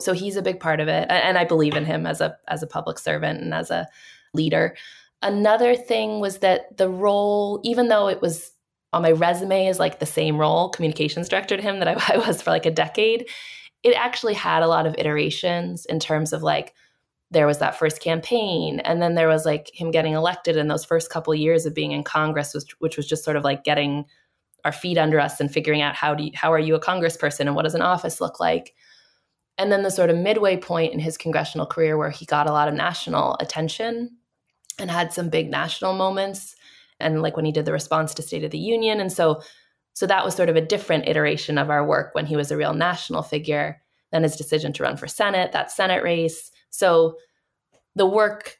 [0.00, 2.62] So he's a big part of it, and I believe in him as a as
[2.62, 3.86] a public servant and as a
[4.34, 4.76] leader.
[5.20, 8.52] Another thing was that the role, even though it was
[8.92, 12.26] on my resume is like the same role, communications director to him that I, I
[12.26, 13.28] was for like a decade,
[13.82, 16.74] it actually had a lot of iterations in terms of like
[17.30, 20.84] there was that first campaign and then there was like him getting elected in those
[20.84, 24.04] first couple years of being in congress which, which was just sort of like getting
[24.64, 27.40] our feet under us and figuring out how do you, how are you a congressperson
[27.40, 28.74] and what does an office look like.
[29.58, 32.52] And then the sort of midway point in his congressional career where he got a
[32.52, 34.16] lot of national attention
[34.78, 36.56] and had some big national moments
[37.00, 39.00] and like when he did the response to state of the union.
[39.00, 39.42] And so
[39.94, 42.56] so that was sort of a different iteration of our work when he was a
[42.56, 43.80] real national figure
[44.12, 47.16] then his decision to run for senate that senate race so
[47.94, 48.58] the work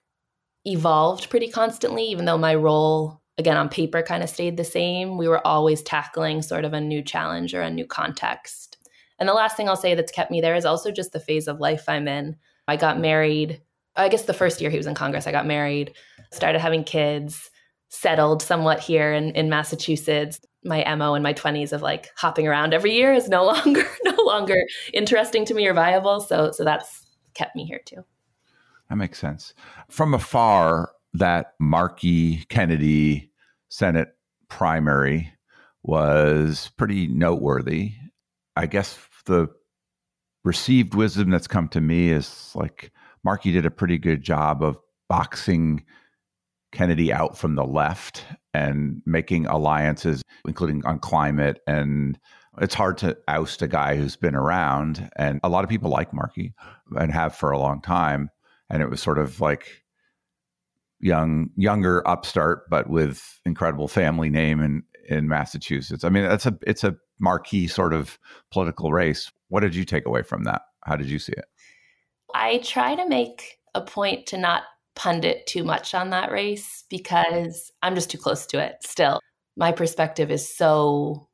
[0.65, 5.17] evolved pretty constantly even though my role again on paper kind of stayed the same
[5.17, 8.77] we were always tackling sort of a new challenge or a new context
[9.19, 11.47] and the last thing I'll say that's kept me there is also just the phase
[11.47, 12.35] of life I'm in.
[12.67, 13.61] I got married
[13.95, 15.93] I guess the first year he was in Congress, I got married,
[16.31, 17.51] started having kids,
[17.89, 20.41] settled somewhat here in, in Massachusetts.
[20.65, 24.23] My MO in my 20s of like hopping around every year is no longer no
[24.25, 26.21] longer interesting to me or viable.
[26.21, 28.05] So so that's kept me here too.
[28.89, 29.55] That makes sense.
[29.89, 33.31] From afar, that Markey Kennedy
[33.69, 34.09] Senate
[34.49, 35.33] primary
[35.83, 37.93] was pretty noteworthy.
[38.57, 39.49] I guess the
[40.45, 42.93] received wisdom that's come to me is like
[43.25, 45.85] Markey did a pretty good job of boxing
[46.73, 51.61] Kennedy out from the left and making alliances, including on climate.
[51.67, 52.19] And
[52.61, 55.11] it's hard to oust a guy who's been around.
[55.17, 56.55] And a lot of people like Markey
[56.99, 58.31] and have for a long time.
[58.69, 59.83] And it was sort of like
[61.01, 66.05] young, younger upstart, but with incredible family name in, in Massachusetts.
[66.05, 68.19] I mean, that's a it's a marquee sort of
[68.51, 69.31] political race.
[69.49, 70.63] What did you take away from that?
[70.85, 71.45] How did you see it?
[72.35, 74.63] I try to make a point to not
[74.95, 79.21] pundit too much on that race because I'm just too close to it still.
[79.57, 81.29] My perspective is so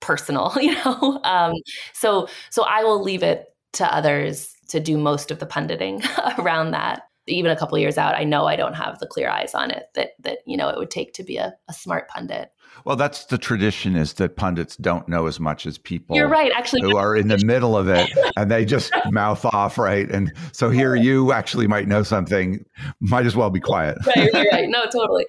[0.00, 1.20] personal, you know.
[1.24, 1.54] Um,
[1.92, 6.02] so so I will leave it to others to do most of the punditing
[6.38, 7.02] around that.
[7.26, 9.86] Even a couple years out, I know I don't have the clear eyes on it
[9.94, 12.50] that that you know it would take to be a, a smart pundit.
[12.84, 16.16] Well, that's the tradition is that pundits don't know as much as people.
[16.16, 19.78] You're right, actually, who are in the middle of it and they just mouth off,
[19.78, 20.10] right?
[20.10, 22.64] And so here you actually might know something.
[23.00, 23.96] Might as well be quiet.
[24.06, 24.68] right, you're right.
[24.74, 25.26] No, totally.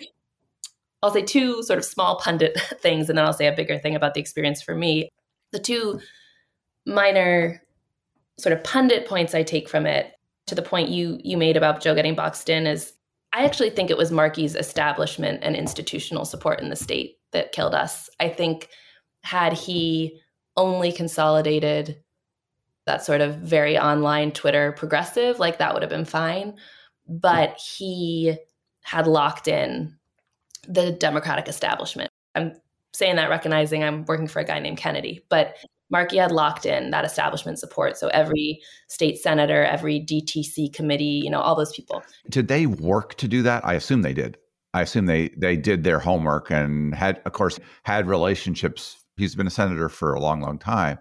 [1.04, 3.96] I'll say two sort of small pundit things, and then I'll say a bigger thing
[3.96, 5.10] about the experience for me.
[5.52, 6.00] The two
[6.86, 7.62] minor
[8.38, 10.14] sort of pundit points I take from it,
[10.48, 12.94] to the point you you made about Joe getting boxed in, is
[13.34, 17.76] I actually think it was Markey's establishment and institutional support in the state that killed
[17.76, 18.10] us.
[18.20, 18.70] I think
[19.24, 20.20] had he
[20.58, 22.02] only consolidated
[22.86, 26.56] that sort of very online Twitter progressive, like that would have been fine.
[27.08, 28.38] But he
[28.84, 29.96] had locked in
[30.68, 32.12] the Democratic establishment.
[32.36, 32.54] I'm
[32.94, 35.56] saying that recognizing I'm working for a guy named Kennedy, but
[35.90, 37.98] Markey had locked in that establishment support.
[37.98, 42.04] So every state senator, every DTC committee, you know, all those people.
[42.30, 43.66] Did they work to do that?
[43.66, 44.38] I assume they did.
[44.76, 49.06] I assume they they did their homework and had, of course, had relationships.
[49.16, 51.00] He's been a senator for a long, long time.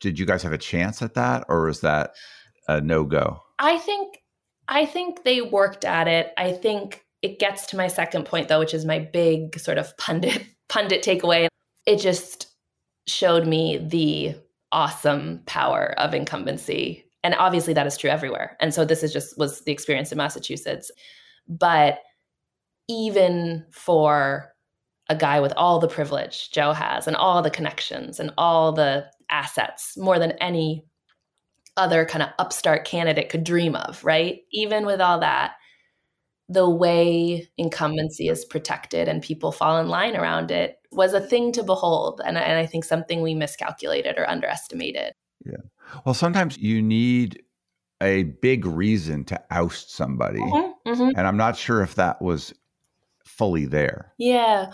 [0.00, 2.16] Did you guys have a chance at that, or was that
[2.66, 3.40] a no go?
[3.60, 4.18] I think
[4.66, 6.32] I think they worked at it.
[6.36, 9.96] I think it gets to my second point though, which is my big sort of
[9.96, 11.46] pundit pundit takeaway.
[11.86, 12.48] It just
[13.06, 14.34] showed me the
[14.72, 17.04] awesome power of incumbency.
[17.22, 18.56] And obviously that is true everywhere.
[18.58, 20.90] And so this is just was the experience in Massachusetts.
[21.46, 22.00] But
[22.88, 24.52] even for
[25.08, 29.06] a guy with all the privilege Joe has and all the connections and all the
[29.30, 30.84] assets, more than any
[31.76, 34.40] other kind of upstart candidate could dream of, right?
[34.52, 35.52] Even with all that,
[36.48, 41.52] the way incumbency is protected and people fall in line around it was a thing
[41.52, 42.20] to behold.
[42.24, 45.14] And, and I think something we miscalculated or underestimated.
[45.44, 45.56] Yeah.
[46.04, 47.42] Well, sometimes you need
[48.02, 50.40] a big reason to oust somebody.
[50.40, 51.18] Mm-hmm, mm-hmm.
[51.18, 52.54] And I'm not sure if that was
[53.36, 54.12] fully there.
[54.18, 54.72] Yeah.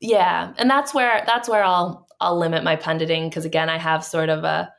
[0.00, 0.52] Yeah.
[0.56, 4.28] And that's where that's where I'll I'll limit my punditing because again I have sort
[4.28, 4.72] of a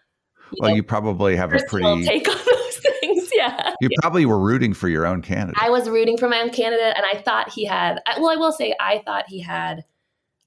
[0.52, 3.30] you Well, know, you probably have a pretty take on those things.
[3.34, 3.74] Yeah.
[3.82, 3.98] You yeah.
[4.02, 5.62] probably were rooting for your own candidate.
[5.62, 8.52] I was rooting for my own candidate and I thought he had well, I will
[8.52, 9.84] say I thought he had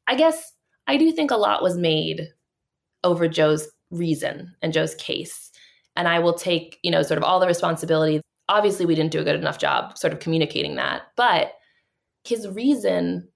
[0.06, 0.52] I guess
[0.86, 2.28] I do think a lot was made
[3.04, 5.50] over Joe's reason and Joe's case.
[5.96, 8.20] And I will take, you know, sort of all the responsibility.
[8.48, 11.02] Obviously, we didn't do a good enough job sort of communicating that.
[11.16, 11.52] But
[12.24, 13.28] his reason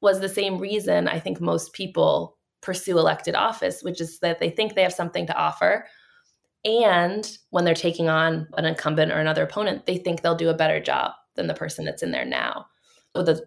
[0.00, 4.50] was the same reason I think most people pursue elected office, which is that they
[4.50, 5.86] think they have something to offer.
[6.64, 10.54] And when they're taking on an incumbent or another opponent, they think they'll do a
[10.54, 12.66] better job than the person that's in there now.
[13.14, 13.42] With a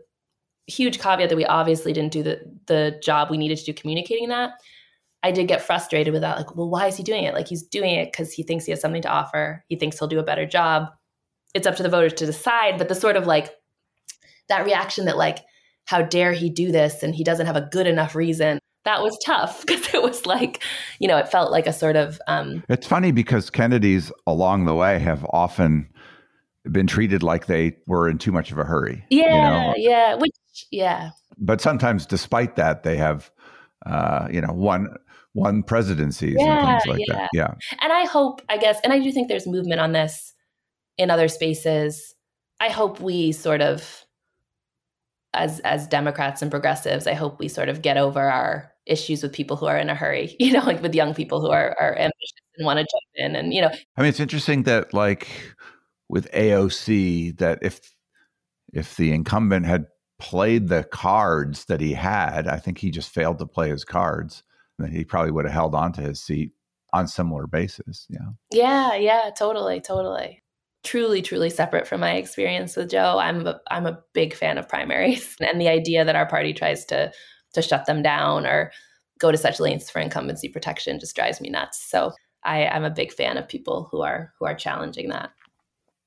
[0.68, 4.30] huge caveat that we obviously didn't do the, the job we needed to do communicating
[4.30, 4.52] that.
[5.22, 6.38] I did get frustrated with that.
[6.38, 7.34] Like, well, why is he doing it?
[7.34, 9.66] Like, he's doing it because he thinks he has something to offer.
[9.68, 10.88] He thinks he'll do a better job.
[11.54, 12.78] It's up to the voters to decide.
[12.78, 13.54] But the sort of like
[14.50, 15.40] that reaction that like
[15.86, 19.18] how dare he do this and he doesn't have a good enough reason that was
[19.26, 20.64] tough because it was like
[21.00, 24.76] you know it felt like a sort of um it's funny because kennedys along the
[24.76, 25.90] way have often
[26.72, 29.74] been treated like they were in too much of a hurry yeah you know?
[29.78, 30.32] yeah which
[30.72, 33.32] yeah but sometimes despite that they have
[33.86, 34.88] uh you know won
[35.34, 37.16] won presidencies yeah, and things like yeah.
[37.16, 40.34] that yeah and i hope i guess and i do think there's movement on this
[40.98, 42.14] in other spaces
[42.60, 44.06] i hope we sort of
[45.34, 49.34] as as Democrats and progressives, I hope we sort of get over our issues with
[49.34, 51.96] people who are in a hurry, you know, like with young people who are are
[51.98, 53.72] ambitious and want to jump in and you know.
[53.98, 55.28] I mean, it's interesting that like
[56.10, 57.80] with AOC that if
[58.74, 59.86] if the incumbent had
[60.20, 64.44] played the cards that he had, I think he just failed to play his cards.
[64.78, 66.52] Then he probably would have held on to his seat
[66.94, 68.06] on similar basis.
[68.10, 68.30] Yeah.
[68.52, 70.42] Yeah, yeah, totally, totally.
[70.84, 73.18] Truly, truly separate from my experience with Joe.
[73.20, 76.86] I'm a, I'm a big fan of primaries and the idea that our party tries
[76.86, 77.12] to
[77.54, 78.72] to shut them down or
[79.20, 81.84] go to such lengths for incumbency protection just drives me nuts.
[81.84, 82.14] So
[82.44, 85.32] I, I'm a big fan of people who are who are challenging that.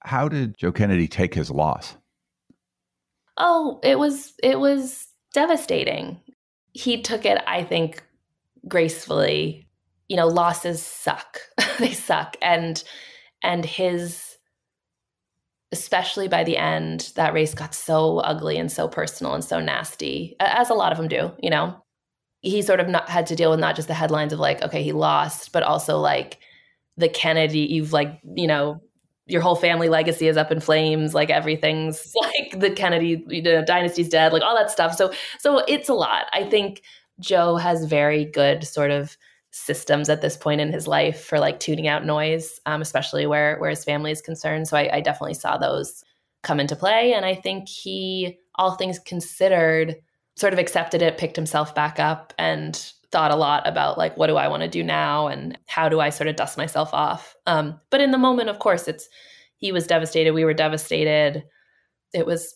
[0.00, 1.96] How did Joe Kennedy take his loss?
[3.36, 6.20] Oh, it was it was devastating.
[6.72, 8.02] He took it, I think,
[8.66, 9.68] gracefully.
[10.08, 11.38] You know, losses suck.
[11.78, 12.36] they suck.
[12.42, 12.82] And
[13.42, 14.31] and his
[15.72, 20.36] especially by the end, that race got so ugly and so personal and so nasty,
[20.38, 21.76] as a lot of them do, you know.
[22.40, 24.82] He sort of not had to deal with not just the headlines of like, okay,
[24.82, 26.38] he lost, but also like
[26.96, 28.80] the Kennedy, you've like, you know,
[29.26, 33.64] your whole family legacy is up in flames like everything's like the kennedy you know,
[33.64, 36.82] dynasty's dead like all that stuff so so it's a lot i think
[37.20, 39.16] joe has very good sort of
[39.52, 43.58] systems at this point in his life for like tuning out noise um, especially where
[43.58, 46.02] where his family is concerned so I, I definitely saw those
[46.42, 49.96] come into play and i think he all things considered
[50.36, 54.26] sort of accepted it picked himself back up and thought a lot about like what
[54.26, 57.36] do I want to do now and how do I sort of dust myself off.
[57.46, 59.08] Um, but in the moment, of course, it's
[59.58, 60.32] he was devastated.
[60.32, 61.44] We were devastated.
[62.14, 62.54] It was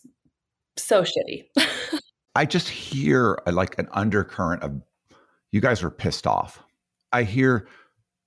[0.77, 1.45] so shitty.
[2.35, 4.81] I just hear like an undercurrent of
[5.53, 6.63] you guys are pissed off.
[7.13, 7.67] I hear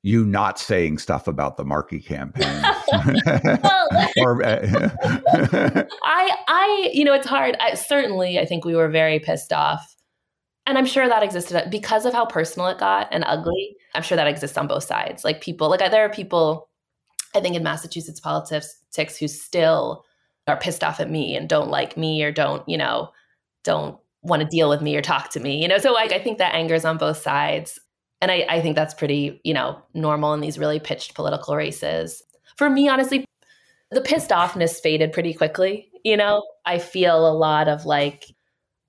[0.02, 2.46] you not saying stuff about the Markey campaign.
[4.18, 4.92] or, uh,
[6.04, 7.58] I, I, you know, it's hard.
[7.60, 9.96] I, certainly, I think we were very pissed off
[10.70, 14.04] and i'm sure that existed uh, because of how personal it got and ugly i'm
[14.04, 16.70] sure that exists on both sides like people like there are people
[17.36, 18.78] i think in massachusetts politics
[19.20, 20.06] who still
[20.48, 23.10] are pissed off at me and don't like me or don't you know
[23.64, 26.20] don't want to deal with me or talk to me you know so like i
[26.20, 27.80] think that anger is on both sides
[28.22, 32.22] and I, I think that's pretty you know normal in these really pitched political races.
[32.58, 33.26] For me honestly
[33.92, 36.44] the pissed offness faded pretty quickly you know?
[36.66, 38.26] I feel a lot of like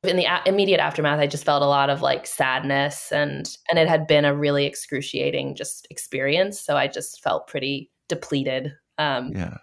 [0.03, 3.79] in the a- immediate aftermath i just felt a lot of like sadness and and
[3.79, 6.59] it had been a really excruciating just experience.
[6.59, 9.59] So i just felt pretty depleted um yeah.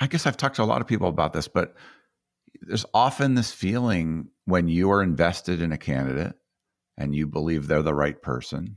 [0.00, 1.74] I guess i've talked to a lot of people about this but
[2.60, 6.34] there's often this feeling when you are invested in a candidate
[6.96, 8.76] and you believe they're the right person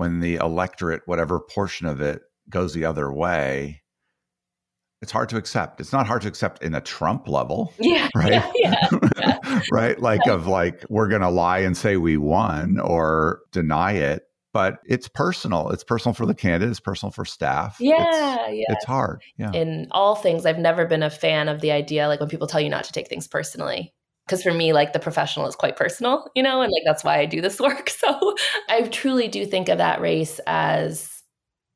[0.00, 3.82] when the electorate whatever portion of it goes the other way
[5.02, 5.80] it's hard to accept.
[5.80, 7.72] It's not hard to accept in a Trump level.
[7.80, 8.08] Yeah.
[8.14, 8.42] Right.
[8.54, 8.88] Yeah.
[9.18, 9.60] yeah.
[9.72, 9.98] right.
[9.98, 14.24] Like, of like, we're going to lie and say we won or deny it.
[14.52, 15.70] But it's personal.
[15.70, 16.68] It's personal for the candidate.
[16.70, 17.76] It's personal for staff.
[17.80, 17.96] Yeah.
[18.48, 18.64] It's, yeah.
[18.68, 19.22] It's hard.
[19.38, 19.52] Yeah.
[19.52, 22.60] In all things, I've never been a fan of the idea, like when people tell
[22.60, 23.94] you not to take things personally.
[24.26, 27.18] Because for me, like the professional is quite personal, you know, and like that's why
[27.18, 27.90] I do this work.
[27.90, 28.34] So
[28.68, 31.20] I truly do think of that race as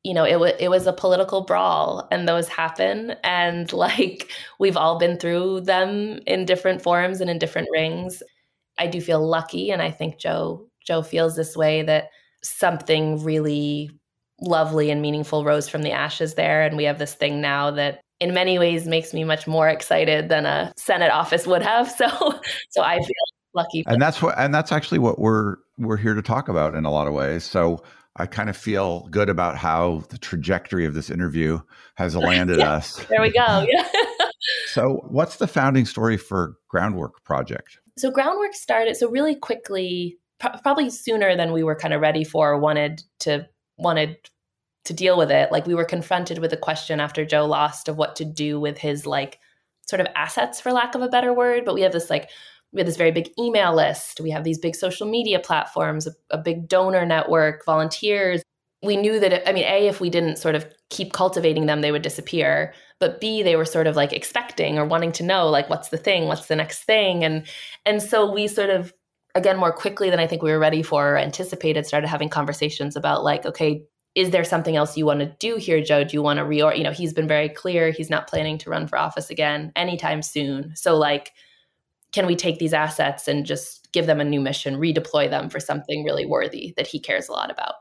[0.05, 4.77] you know, it was it was a political brawl, and those happen, and like we've
[4.77, 8.23] all been through them in different forms and in different rings.
[8.79, 12.11] I do feel lucky, and I think Joe Joe feels this way that
[12.43, 13.91] something really
[14.43, 18.01] lovely and meaningful rose from the ashes there, and we have this thing now that
[18.21, 21.89] in many ways makes me much more excited than a Senate office would have.
[21.97, 22.41] So,
[22.71, 23.15] so I feel
[23.55, 23.85] lucky.
[23.87, 26.91] And that's what, and that's actually what we're we're here to talk about in a
[26.91, 27.45] lot of ways.
[27.45, 27.83] So
[28.17, 31.61] I kind of feel good about how the trajectory of this interview
[31.97, 33.05] has landed yeah, us.
[33.07, 33.67] There we go.
[33.69, 33.89] Yeah.
[34.67, 37.79] so, what's the founding story for Groundwork Project?
[37.99, 42.57] So, Groundwork started so really quickly, probably sooner than we were kind of ready for
[42.59, 43.49] wanted to
[43.79, 44.17] wanted
[44.85, 45.51] to deal with it.
[45.51, 48.79] Like we were confronted with a question after Joe lost of what to do with
[48.79, 49.39] his like
[49.87, 51.65] sort of assets, for lack of a better word.
[51.65, 52.31] But we have this like
[52.73, 54.21] we have this very big email list.
[54.21, 58.43] We have these big social media platforms, a, a big donor network, volunteers.
[58.83, 61.81] We knew that, it, I mean, A, if we didn't sort of keep cultivating them,
[61.81, 62.75] they would disappear.
[62.99, 65.97] But B, they were sort of like expecting or wanting to know, like, what's the
[65.97, 66.27] thing?
[66.27, 67.25] What's the next thing?
[67.25, 67.47] And,
[67.87, 68.93] and so we sort of,
[69.37, 72.97] again, more quickly than I think we were ready for or anticipated, started having conversations
[72.97, 73.85] about, like, okay,
[74.15, 76.05] is there something else you want to do here, Joe?
[76.05, 76.77] Do you want to reor?
[76.77, 80.23] You know, he's been very clear he's not planning to run for office again anytime
[80.23, 80.75] soon.
[80.77, 81.33] So, like,
[82.13, 85.59] can we take these assets and just give them a new mission, redeploy them for
[85.59, 87.75] something really worthy that he cares a lot about?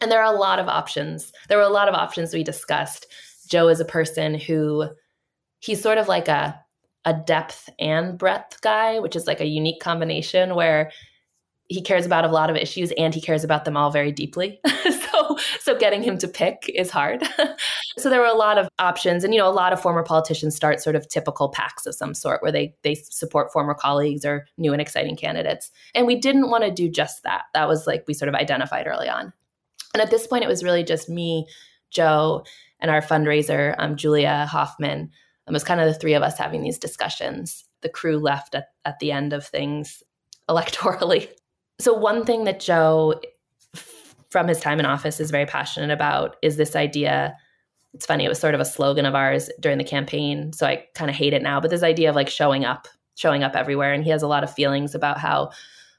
[0.00, 1.32] And there are a lot of options.
[1.48, 3.06] There were a lot of options we discussed.
[3.48, 4.88] Joe is a person who
[5.60, 6.58] he's sort of like a
[7.04, 10.92] a depth and breadth guy, which is like a unique combination where
[11.68, 14.60] he cares about a lot of issues and he cares about them all very deeply.
[15.60, 17.22] so getting him to pick is hard.
[17.98, 20.56] so there were a lot of options and you know a lot of former politicians
[20.56, 24.46] start sort of typical PACs of some sort where they they support former colleagues or
[24.58, 25.70] new and exciting candidates.
[25.94, 27.44] And we didn't want to do just that.
[27.54, 29.32] That was like we sort of identified early on.
[29.94, 31.46] And at this point it was really just me,
[31.90, 32.44] Joe,
[32.80, 35.10] and our fundraiser, um, Julia Hoffman.
[35.46, 37.64] It was kind of the three of us having these discussions.
[37.80, 40.02] The crew left at, at the end of things
[40.48, 41.28] electorally.
[41.80, 43.20] So, one thing that Joe,
[44.32, 47.36] from his time in office, is very passionate about is this idea.
[47.94, 50.52] It's funny, it was sort of a slogan of ours during the campaign.
[50.54, 53.44] So I kind of hate it now, but this idea of like showing up, showing
[53.44, 53.92] up everywhere.
[53.92, 55.50] And he has a lot of feelings about how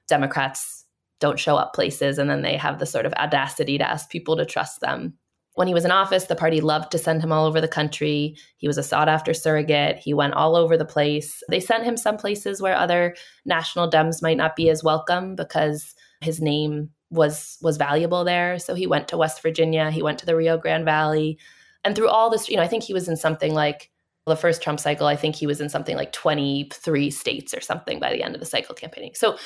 [0.07, 0.85] Democrats
[1.19, 4.35] don't show up places and then they have the sort of audacity to ask people
[4.35, 5.13] to trust them
[5.55, 8.35] when he was in office, the party loved to send him all over the country.
[8.57, 9.99] He was a sought after surrogate.
[9.99, 11.43] He went all over the place.
[11.49, 13.15] They sent him some places where other
[13.45, 18.59] national Dems might not be as welcome because his name was was valuable there.
[18.59, 21.37] So he went to West Virginia, he went to the Rio Grande Valley.
[21.83, 23.91] And through all this, you know, I think he was in something like
[24.25, 27.99] the first Trump cycle, I think he was in something like 23 states or something
[27.99, 29.11] by the end of the cycle campaigning.
[29.15, 29.37] So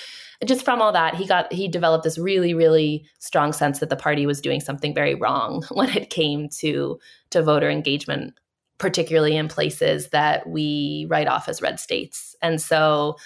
[0.45, 3.95] just from all that, he got he developed this really, really strong sense that the
[3.95, 6.99] party was doing something very wrong when it came to
[7.31, 8.35] to voter engagement,
[8.77, 12.35] particularly in places that we write off as red states.
[12.41, 13.17] And so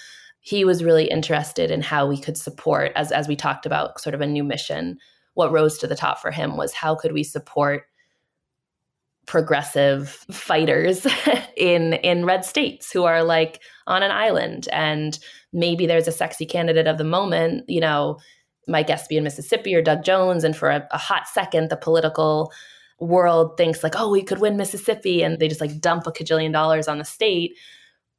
[0.41, 4.15] he was really interested in how we could support, as as we talked about, sort
[4.15, 4.97] of a new mission.
[5.35, 7.83] What rose to the top for him was how could we support
[9.27, 11.05] progressive fighters
[11.57, 14.67] in in red states who are like on an island.
[14.71, 15.17] And
[15.53, 18.17] maybe there's a sexy candidate of the moment you know
[18.67, 20.43] Espy in mississippi or doug jones.
[20.43, 22.51] And for a, a hot second the political
[22.99, 25.21] world thinks like oh we could win mississippi.
[25.21, 27.57] And they just like dump a cajillion dollars on the state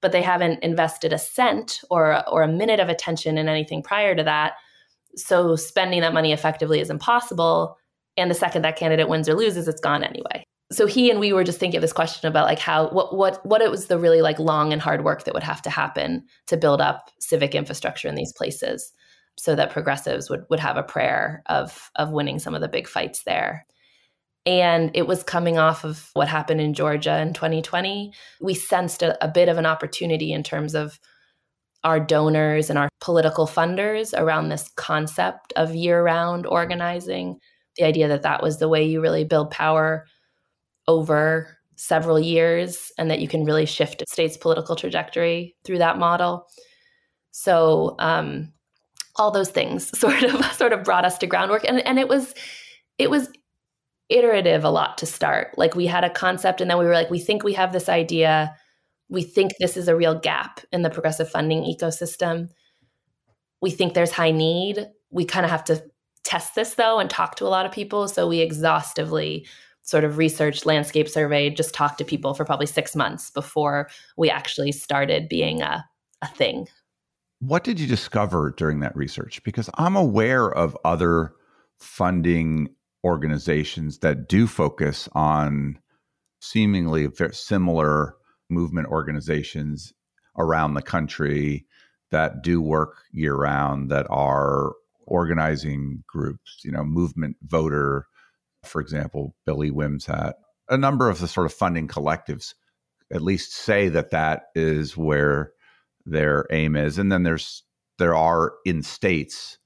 [0.03, 4.15] but they haven't invested a cent or or a minute of attention in anything prior
[4.15, 4.55] to that.
[5.17, 7.79] So spending that money effectively is impossible.
[8.17, 10.45] And the second that candidate wins or loses it's gone anyway.
[10.71, 13.45] So he and we were just thinking of this question about like how what what
[13.47, 16.25] what it was the really like long and hard work that would have to happen
[16.49, 18.93] to build up civic infrastructure in these places
[19.39, 22.89] so that progressives would would have a prayer of of winning some of the big
[22.89, 23.67] fights there
[24.45, 29.23] and it was coming off of what happened in Georgia in 2020 we sensed a,
[29.25, 30.99] a bit of an opportunity in terms of
[31.85, 37.39] our donors and our political funders around this concept of year-round organizing.
[37.77, 40.07] The idea that that was the way you really build power
[40.87, 45.99] over several years and that you can really shift a state's political trajectory through that
[45.99, 46.47] model.
[47.33, 48.53] So um,
[49.17, 51.65] all those things sort of sort of brought us to groundwork.
[51.65, 52.35] And, and it was
[52.99, 53.29] it was
[54.13, 55.57] iterative a lot to start.
[55.57, 57.89] Like we had a concept and then we were like, we think we have this
[57.89, 58.55] idea.
[59.09, 62.49] We think this is a real gap in the progressive funding ecosystem.
[63.61, 64.87] We think there's high need.
[65.11, 65.85] We kind of have to
[66.25, 68.09] test this though and talk to a lot of people.
[68.09, 69.47] So we exhaustively
[69.83, 74.31] sort of research landscape survey just talked to people for probably six months before we
[74.31, 75.85] actually started being a,
[76.23, 76.69] a thing
[77.41, 81.35] what did you discover during that research because i'm aware of other
[81.79, 82.69] funding
[83.05, 85.79] organizations that do focus on
[86.41, 88.15] seemingly similar
[88.49, 89.93] movement organizations
[90.39, 91.67] around the country
[92.11, 94.73] that do work year round that are
[95.07, 98.07] organizing groups you know movement voter
[98.65, 100.35] for example, Billy Wimsatt,
[100.69, 102.55] a number of the sort of funding collectives
[103.13, 105.53] at least say that that is where
[106.07, 106.99] their aim is.
[106.99, 107.63] And then there's
[107.99, 109.59] there are in states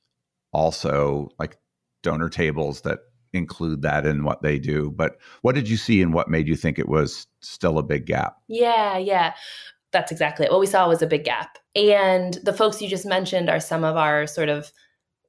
[0.53, 1.57] also like
[2.03, 3.01] donor tables that
[3.33, 4.91] include that in what they do.
[4.91, 8.07] But what did you see and what made you think it was still a big
[8.07, 8.37] gap?
[8.49, 9.35] Yeah, yeah.
[9.93, 10.53] That's exactly it.
[10.53, 11.59] What we saw was a big gap.
[11.75, 14.73] And the folks you just mentioned are some of our sort of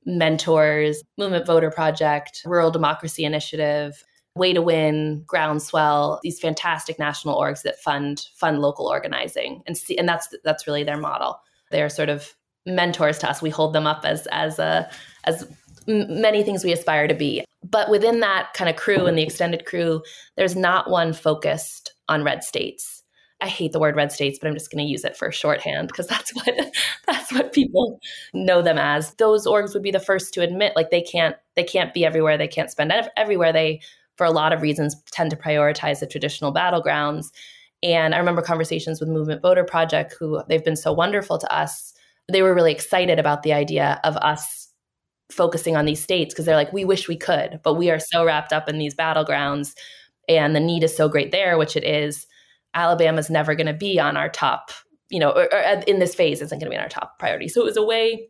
[0.06, 4.04] mentors, Movement Voter Project, Rural Democracy Initiative,
[4.36, 9.62] Way to Win, Groundswell, these fantastic national orgs that fund fund local organizing.
[9.68, 11.39] And see, and that's that's really their model.
[11.72, 12.34] They're sort of
[12.66, 13.41] mentors to us.
[13.41, 14.89] We hold them up as as a
[15.26, 15.48] as
[15.88, 17.43] many things we aspire to be.
[17.64, 20.01] But within that kind of crew and the extended crew,
[20.36, 23.03] there's not one focused on red states.
[23.39, 25.89] I hate the word red states, but I'm just going to use it for shorthand
[25.89, 26.49] because that's what
[27.08, 27.99] that's what people
[28.34, 29.14] know them as.
[29.16, 32.38] Those orgs would be the first to admit like they can't they can't be everywhere,
[32.38, 33.53] they can't spend everywhere.
[33.53, 33.82] They
[34.18, 37.28] for a lot of reasons tend to prioritize the traditional battlegrounds.
[37.84, 41.93] And I remember conversations with Movement Voter Project who they've been so wonderful to us.
[42.32, 44.66] They were really excited about the idea of us
[45.30, 48.25] focusing on these states because they're like we wish we could, but we are so
[48.25, 49.73] wrapped up in these battlegrounds
[50.28, 52.28] and the need is so great there, which it is
[52.73, 54.71] Alabama's never going to be on our top,
[55.09, 57.17] you know, or, or, uh, in this phase isn't going to be on our top
[57.19, 57.47] priority.
[57.47, 58.30] So it was a way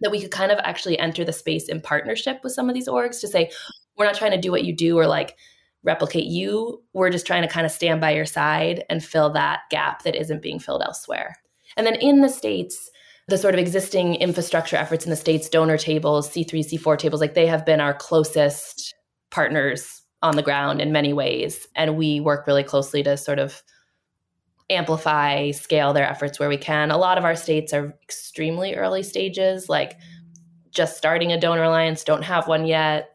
[0.00, 2.88] that we could kind of actually enter the space in partnership with some of these
[2.88, 3.50] orgs to say,
[3.96, 5.36] we're not trying to do what you do or like
[5.82, 6.82] replicate you.
[6.94, 10.16] We're just trying to kind of stand by your side and fill that gap that
[10.16, 11.36] isn't being filled elsewhere.
[11.76, 12.90] And then in the States,
[13.28, 17.34] the sort of existing infrastructure efforts in the States, donor tables, C3, C4 tables, like
[17.34, 18.94] they have been our closest
[19.30, 21.66] partners on the ground in many ways.
[21.74, 23.62] And we work really closely to sort of
[24.70, 26.90] amplify, scale their efforts where we can.
[26.90, 29.98] A lot of our states are extremely early stages, like
[30.70, 33.10] just starting a donor alliance, don't have one yet.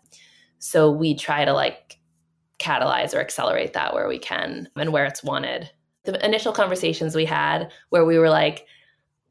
[0.60, 1.97] So we try to like
[2.60, 5.70] catalyze or accelerate that where we can and where it's wanted.
[6.03, 8.66] The initial conversations we had where we were like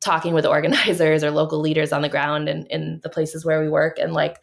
[0.00, 3.68] talking with organizers or local leaders on the ground and in the places where we
[3.68, 3.98] work.
[3.98, 4.38] And like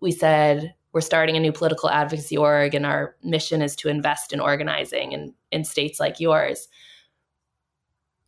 [0.00, 4.32] we said we're starting a new political advocacy org and our mission is to invest
[4.32, 6.68] in organizing in, in states like yours.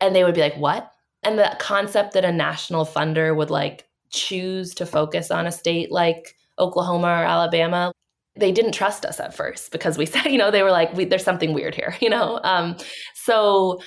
[0.01, 0.91] And they would be like what?
[1.23, 5.91] And the concept that a national funder would like choose to focus on a state
[5.91, 7.91] like oklahoma or alabama
[8.37, 11.23] they didn't trust us at first because we said you know they were like there's
[11.23, 12.39] something weird here you know?
[12.43, 12.77] Um,
[13.13, 13.81] so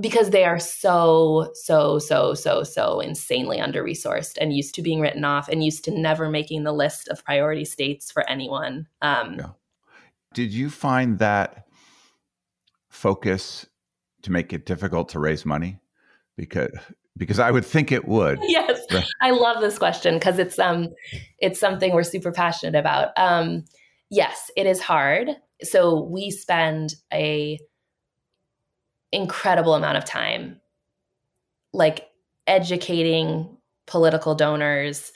[0.00, 5.00] because they are so so so so so insanely under resourced and used to being
[5.00, 9.34] written off and used to never making the list of priority states for anyone um,
[9.38, 9.50] yeah.
[10.34, 11.66] did you find that
[12.88, 13.66] focus
[14.22, 15.78] to make it difficult to raise money
[16.36, 16.70] because
[17.16, 18.38] because I would think it would.
[18.42, 18.80] yes,
[19.20, 20.88] I love this question because it's um
[21.38, 23.10] it's something we're super passionate about.
[23.16, 23.64] Um,
[24.10, 25.30] yes, it is hard.
[25.62, 27.58] So we spend a
[29.12, 30.60] incredible amount of time
[31.72, 32.08] like
[32.46, 33.56] educating
[33.86, 35.12] political donors,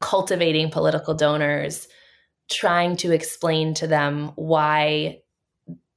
[0.00, 1.88] cultivating political donors,
[2.50, 5.20] trying to explain to them why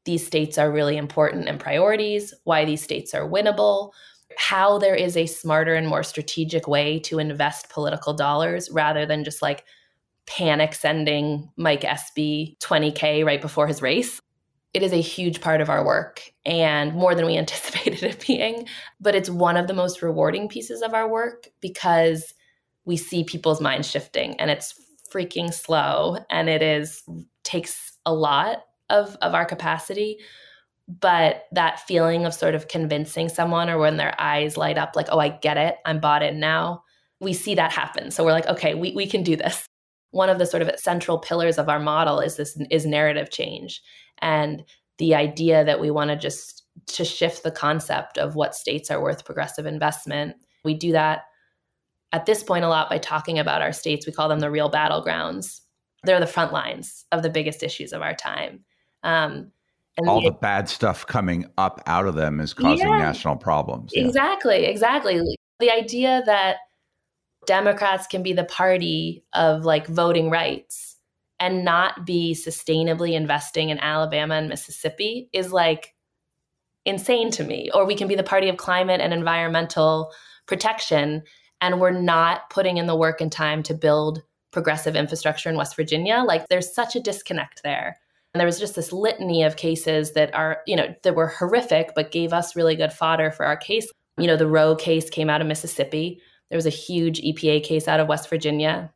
[0.05, 3.91] these states are really important and priorities, why these states are winnable,
[4.37, 9.23] how there is a smarter and more strategic way to invest political dollars rather than
[9.23, 9.63] just like
[10.25, 14.19] panic sending Mike Espy 20K right before his race.
[14.73, 18.67] It is a huge part of our work and more than we anticipated it being.
[18.99, 22.33] But it's one of the most rewarding pieces of our work because
[22.85, 24.73] we see people's minds shifting and it's
[25.11, 27.03] freaking slow and it is
[27.43, 30.17] takes a lot of of our capacity.
[30.87, 35.07] But that feeling of sort of convincing someone or when their eyes light up like
[35.11, 35.75] oh i get it.
[35.85, 36.83] I'm bought in now.
[37.19, 38.11] We see that happen.
[38.11, 39.65] So we're like okay we, we can do this.
[40.11, 43.81] One of the sort of central pillars of our model is this is narrative change
[44.21, 44.63] and
[44.97, 49.01] the idea that we want to just to shift the concept of what states are
[49.01, 51.23] worth progressive investment we do that
[52.11, 54.69] at this point a lot by talking about our states we call them the real
[54.69, 55.61] battlegrounds
[56.03, 58.63] they're the front lines of the biggest issues of our time
[59.03, 59.51] um,
[59.97, 63.35] and all the, the, bad stuff coming up out of them is causing yeah, national
[63.35, 63.91] problems.
[63.93, 64.05] Yeah.
[64.05, 65.21] Exactly, exactly.
[65.59, 66.57] The idea that
[67.45, 70.90] Democrats can be the party of like voting rights
[71.41, 75.95] and not be sustainably investing in Alabama and Mississippi is like
[76.85, 77.71] insane to me.
[77.73, 80.13] Or we can be the party of climate and environmental
[80.45, 81.23] protection
[81.59, 84.21] and we're not putting in the work and time to build
[84.51, 86.23] progressive infrastructure in West Virginia.
[86.25, 87.97] Like there's such a disconnect there.
[88.33, 91.91] And there was just this litany of cases that are, you know, that were horrific,
[91.95, 93.87] but gave us really good fodder for our case.
[94.17, 96.21] You know, the Roe case came out of Mississippi.
[96.49, 98.93] There was a huge EPA case out of West Virginia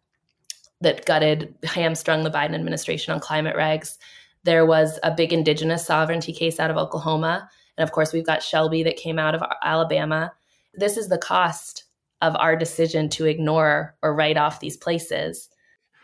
[0.82, 3.97] that gutted, hamstrung the Biden administration on climate regs.
[4.43, 7.49] There was a big indigenous sovereignty case out of Oklahoma.
[7.78, 10.32] And of course, we've got Shelby that came out of Alabama.
[10.73, 11.86] This is the cost
[12.21, 15.49] of our decision to ignore or write off these places.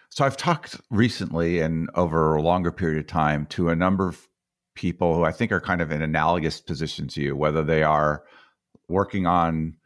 [0.09, 4.27] So I've talked recently and over a longer period of time to a number of
[4.75, 8.23] people who I think are kind of in analogous position to you, whether they are
[8.87, 9.77] working on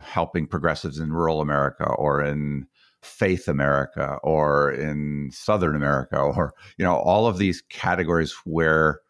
[0.00, 2.66] helping progressives in rural America or in
[3.02, 9.00] faith America or in Southern America or, you know, all of these categories where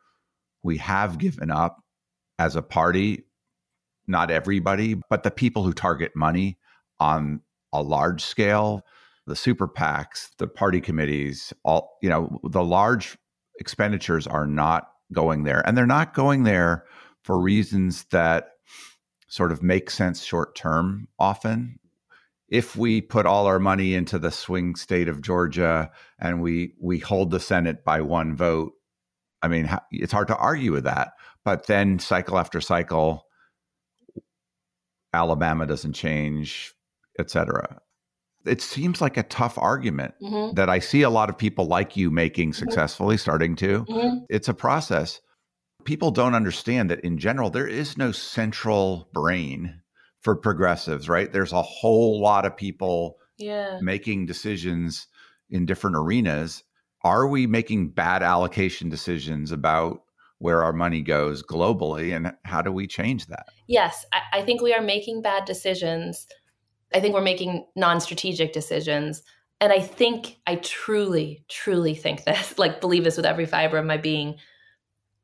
[0.63, 1.83] we have given up
[2.39, 3.25] as a party,
[4.07, 6.59] not everybody, but the people who target money
[7.01, 7.41] on
[7.73, 8.85] a large scale
[9.27, 13.17] the super PACs, the party committees, all, you know, the large
[13.61, 15.67] expenditures are not going there.
[15.67, 16.85] And they're not going there
[17.23, 18.51] for reasons that
[19.29, 21.79] sort of make sense short term often.
[22.53, 26.99] If we put all our money into the swing state of Georgia and we we
[26.99, 28.73] hold the Senate by one vote,
[29.43, 31.13] I mean, it's hard to argue with that.
[31.45, 33.25] But then cycle after cycle,
[35.15, 36.75] Alabama doesn't change,
[37.19, 37.81] et cetera
[38.45, 40.55] it seems like a tough argument mm-hmm.
[40.55, 42.59] that I see a lot of people like you making mm-hmm.
[42.59, 43.85] successfully, starting to.
[43.85, 44.17] Mm-hmm.
[44.29, 45.21] It's a process.
[45.85, 49.82] People don't understand that in general, there is no central brain
[50.23, 51.33] for progressives, right?
[51.33, 53.79] There's a whole lot of people yeah.
[53.83, 55.09] making decisions
[55.51, 56.63] in different arenas.
[57.05, 60.03] Are we making bad allocation decisions about
[60.39, 63.47] where our money goes globally and how do we change that?
[63.67, 66.27] Yes, I, I think we are making bad decisions.
[66.95, 69.23] I think we're making non strategic decisions.
[69.61, 73.87] And I think, I truly, truly think this, like believe this with every fiber of
[73.87, 74.37] my being,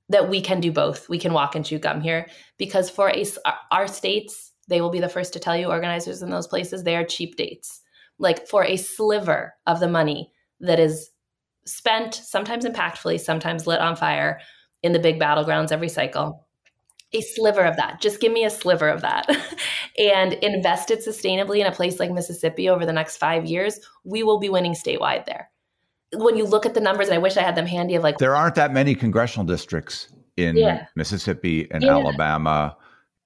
[0.09, 1.09] that we can do both.
[1.09, 3.25] We can walk and chew gum here because for a,
[3.71, 6.97] our states, they will be the first to tell you, organizers in those places, they
[6.97, 7.81] are cheap dates.
[8.19, 11.11] Like for a sliver of the money that is
[11.65, 14.41] spent, sometimes impactfully, sometimes lit on fire
[14.83, 16.47] in the big battlegrounds every cycle.
[17.15, 18.01] A sliver of that.
[18.03, 19.27] Just give me a sliver of that
[19.99, 23.81] and invest it sustainably in a place like Mississippi over the next five years.
[24.05, 25.51] We will be winning statewide there.
[26.15, 28.19] When you look at the numbers, and I wish I had them handy of like.
[28.19, 30.87] There aren't that many congressional districts in yeah.
[30.97, 31.97] Mississippi and yeah.
[31.97, 32.77] Alabama.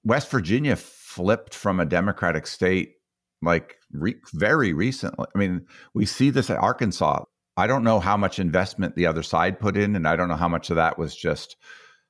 [0.03, 0.75] West Virginia
[1.13, 2.95] flipped from a Democratic state
[3.41, 5.25] like re- very recently.
[5.35, 7.23] I mean, we see this at Arkansas.
[7.55, 10.35] I don't know how much investment the other side put in, and I don't know
[10.35, 11.55] how much of that was just,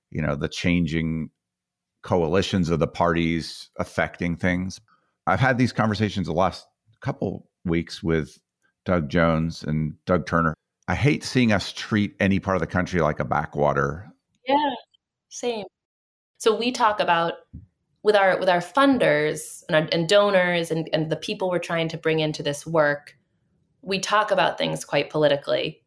[0.10, 1.32] you know, the changing
[2.02, 4.80] coalitions of the parties affecting things.
[5.28, 6.66] I've had these conversations the last
[7.02, 8.38] couple weeks with
[8.86, 10.54] Doug Jones and Doug Turner.
[10.88, 14.08] I hate seeing us treat any part of the country like a backwater.
[14.48, 14.70] Yeah,
[15.30, 15.66] same.
[16.38, 17.34] So we talk about
[18.04, 21.88] with our with our funders and, our, and donors and, and the people we're trying
[21.90, 23.18] to bring into this work,
[23.82, 25.82] we talk about things quite politically.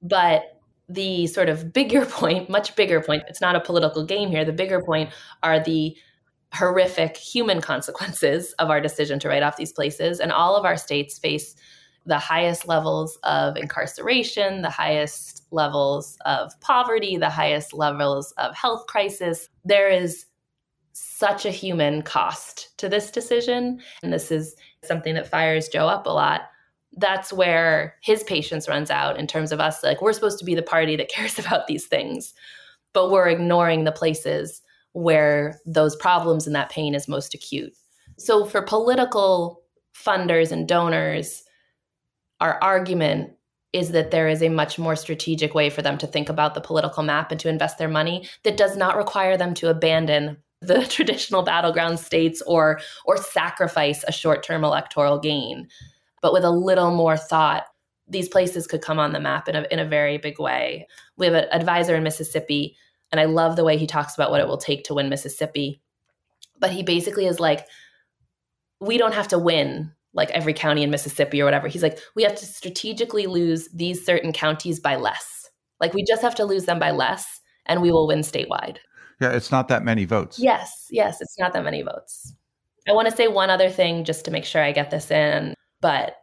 [0.00, 4.44] But the sort of bigger point, much bigger point, it's not a political game here.
[4.44, 5.10] The bigger point
[5.42, 5.96] are the
[6.54, 10.20] horrific human consequences of our decision to write off these places.
[10.20, 11.56] And all of our states face
[12.06, 18.86] the highest levels of incarceration, the highest levels of poverty, the highest levels of health
[18.86, 19.48] crisis.
[19.64, 20.26] There is
[20.98, 23.78] such a human cost to this decision.
[24.02, 26.48] And this is something that fires Joe up a lot.
[26.96, 29.84] That's where his patience runs out in terms of us.
[29.84, 32.32] Like, we're supposed to be the party that cares about these things,
[32.94, 37.74] but we're ignoring the places where those problems and that pain is most acute.
[38.16, 39.62] So, for political
[39.94, 41.44] funders and donors,
[42.40, 43.32] our argument
[43.74, 46.60] is that there is a much more strategic way for them to think about the
[46.62, 50.86] political map and to invest their money that does not require them to abandon the
[50.88, 55.68] traditional battleground states or or sacrifice a short-term electoral gain.
[56.22, 57.64] But with a little more thought
[58.08, 60.86] these places could come on the map in a, in a very big way.
[61.16, 62.76] We have an advisor in mississippi
[63.12, 65.80] and i love the way he talks about what it will take to win mississippi.
[66.58, 67.66] But he basically is like
[68.80, 71.68] we don't have to win like every county in mississippi or whatever.
[71.68, 75.50] He's like we have to strategically lose these certain counties by less.
[75.80, 78.78] Like we just have to lose them by less and we will win statewide
[79.20, 80.38] yeah, it's not that many votes.
[80.38, 82.34] Yes, yes, it's not that many votes.
[82.88, 85.54] I want to say one other thing just to make sure I get this in,
[85.80, 86.16] but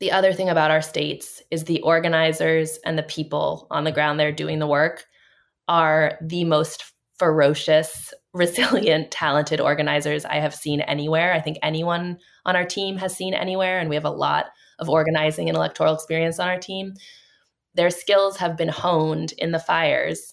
[0.00, 4.18] the other thing about our states is the organizers and the people on the ground
[4.18, 5.04] there doing the work
[5.68, 11.32] are the most ferocious, resilient, talented organizers I have seen anywhere.
[11.32, 14.46] I think anyone on our team has seen anywhere, and we have a lot
[14.78, 16.94] of organizing and electoral experience on our team.
[17.74, 20.31] Their skills have been honed in the fires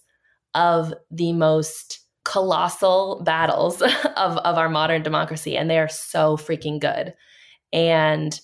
[0.53, 3.81] of the most colossal battles
[4.17, 5.57] of, of our modern democracy.
[5.57, 7.13] And they are so freaking good.
[7.73, 8.39] And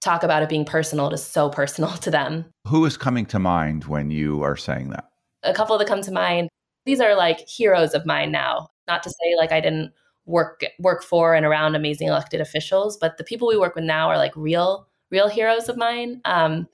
[0.00, 2.46] talk about it being personal, it is so personal to them.
[2.66, 5.08] Who is coming to mind when you are saying that?
[5.42, 6.48] A couple that come to mind.
[6.84, 8.68] These are like heroes of mine now.
[8.88, 9.92] Not to say like I didn't
[10.24, 14.08] work work for and around amazing elected officials, but the people we work with now
[14.08, 16.20] are like real real heroes of mine.
[16.24, 16.66] Um,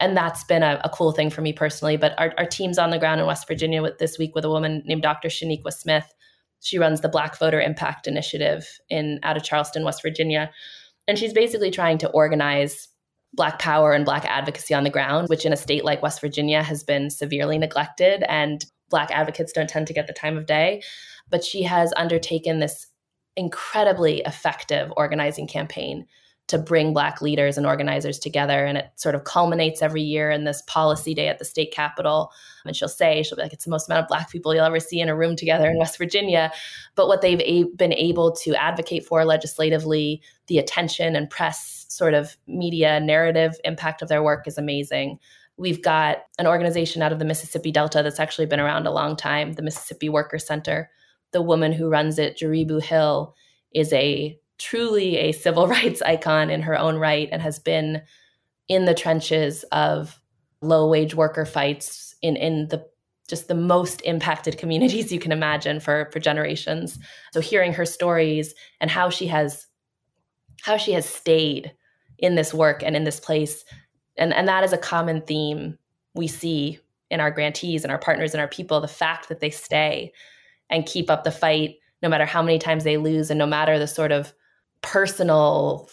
[0.00, 1.96] and that's been a, a, cool thing for me personally.
[1.96, 4.50] But our, our team's on the ground in West Virginia with this week with a
[4.50, 5.28] woman named Dr.
[5.28, 6.12] Shaniqua Smith.
[6.60, 10.50] She runs the Black Voter Impact Initiative in out of Charleston, West Virginia,
[11.08, 12.88] and she's basically trying to organize
[13.32, 16.62] Black power and Black advocacy on the ground, which in a state like West Virginia
[16.62, 20.82] has been severely neglected, and Black advocates don't tend to get the time of day.
[21.28, 22.86] But she has undertaken this
[23.36, 26.06] incredibly effective organizing campaign
[26.48, 28.64] to bring Black leaders and organizers together.
[28.64, 32.30] And it sort of culminates every year in this policy day at the state capitol.
[32.64, 34.78] And she'll say, she'll be like, it's the most amount of Black people you'll ever
[34.78, 36.52] see in a room together in West Virginia.
[36.94, 42.14] But what they've a- been able to advocate for legislatively, the attention and press sort
[42.14, 45.18] of media narrative impact of their work is amazing.
[45.56, 49.16] We've got an organization out of the Mississippi Delta that's actually been around a long
[49.16, 50.90] time, the Mississippi Worker Center.
[51.32, 53.34] The woman who runs it, Jaribu Hill,
[53.72, 58.02] is a truly a civil rights icon in her own right and has been
[58.68, 60.20] in the trenches of
[60.62, 62.84] low wage worker fights in in the
[63.28, 66.98] just the most impacted communities you can imagine for for generations
[67.32, 69.66] so hearing her stories and how she has
[70.62, 71.72] how she has stayed
[72.18, 73.64] in this work and in this place.
[74.16, 75.78] And, and that is a common theme
[76.14, 76.78] we see
[77.10, 80.12] in our grantees and our partners and our people the fact that they stay
[80.70, 83.78] and keep up the fight no matter how many times they lose and no matter
[83.78, 84.32] the sort of
[84.86, 85.90] personal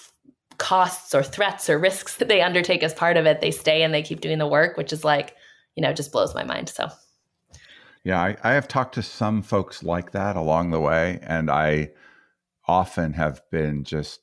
[0.59, 3.91] costs or threats or risks that they undertake as part of it they stay and
[3.91, 5.35] they keep doing the work which is like
[5.75, 6.87] you know just blows my mind so.
[8.03, 11.89] Yeah I, I have talked to some folks like that along the way and i
[12.67, 14.21] often have been just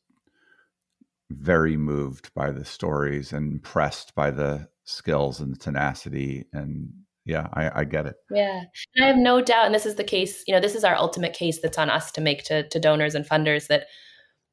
[1.30, 6.90] very moved by the stories and impressed by the skills and the tenacity and
[7.24, 8.16] yeah I, I, get it.
[8.30, 8.62] Yeah
[8.94, 10.94] and i have no doubt and this is the case you know this is our
[10.94, 13.86] ultimate case that's on us to make to, to donors and funders that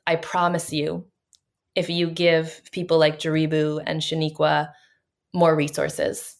[0.07, 1.05] i promise you
[1.75, 4.69] if you give people like jaribu and shaniqua
[5.33, 6.35] more resources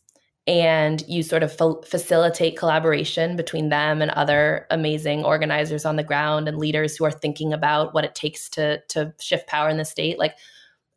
[0.47, 6.03] and you sort of fa- facilitate collaboration between them and other amazing organizers on the
[6.03, 9.77] ground and leaders who are thinking about what it takes to to shift power in
[9.77, 10.35] the state like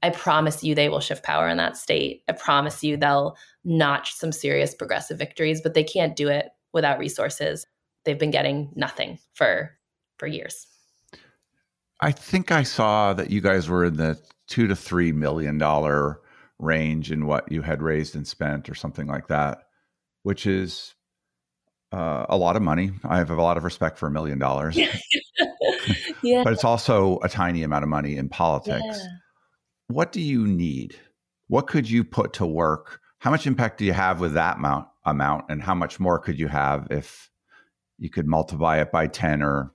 [0.02, 2.22] I promise you they will shift power in that state.
[2.28, 6.98] I promise you they'll notch some serious progressive victories, but they can't do it without
[6.98, 7.66] resources.
[8.04, 9.76] They've been getting nothing for
[10.16, 10.66] for years.
[12.00, 16.20] I think I saw that you guys were in the two to three million dollar
[16.58, 19.64] range in what you had raised and spent, or something like that,
[20.22, 20.94] which is
[21.92, 22.92] uh, a lot of money.
[23.04, 24.76] I have a lot of respect for a million dollars.
[26.22, 26.44] yeah.
[26.44, 28.84] but it's also a tiny amount of money in politics.
[28.84, 29.06] Yeah
[29.90, 30.96] what do you need?
[31.48, 33.00] What could you put to work?
[33.18, 36.38] How much impact do you have with that amount amount and how much more could
[36.38, 37.30] you have if
[37.98, 39.72] you could multiply it by 10 or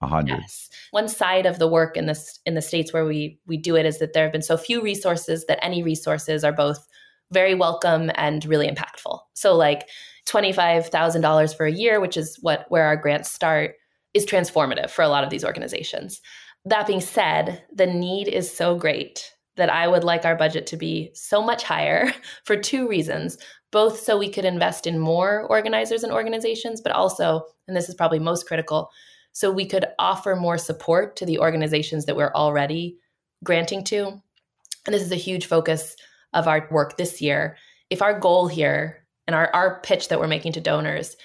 [0.00, 0.68] 100 yes.
[0.90, 3.86] one side of the work in this in the states where we we do it
[3.86, 6.86] is that there have been so few resources that any resources are both
[7.32, 9.18] very welcome and really impactful.
[9.34, 9.88] So like
[10.26, 13.74] $25000 for a year which is what where our grants start
[14.14, 16.20] is transformative for a lot of these organizations.
[16.64, 20.76] That being said the need is so great that I would like our budget to
[20.76, 22.12] be so much higher
[22.44, 23.38] for two reasons
[23.72, 27.94] both so we could invest in more organizers and organizations, but also, and this is
[27.94, 28.90] probably most critical,
[29.36, 32.96] so we could offer more support to the organizations that we're already
[33.44, 34.06] granting to.
[34.06, 35.94] And this is a huge focus
[36.32, 37.58] of our work this year.
[37.90, 41.18] If our goal here and our, our pitch that we're making to donors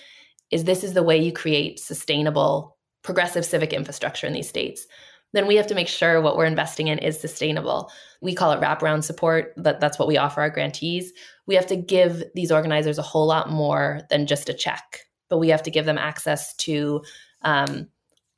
[0.49, 4.87] is this is the way you create sustainable progressive civic infrastructure in these states
[5.31, 7.89] then we have to make sure what we're investing in is sustainable.
[8.19, 9.53] We call it wraparound support.
[9.55, 11.13] That, that's what we offer our grantees.
[11.47, 15.37] We have to give these organizers a whole lot more than just a check, but
[15.37, 17.01] we have to give them access to
[17.43, 17.87] um,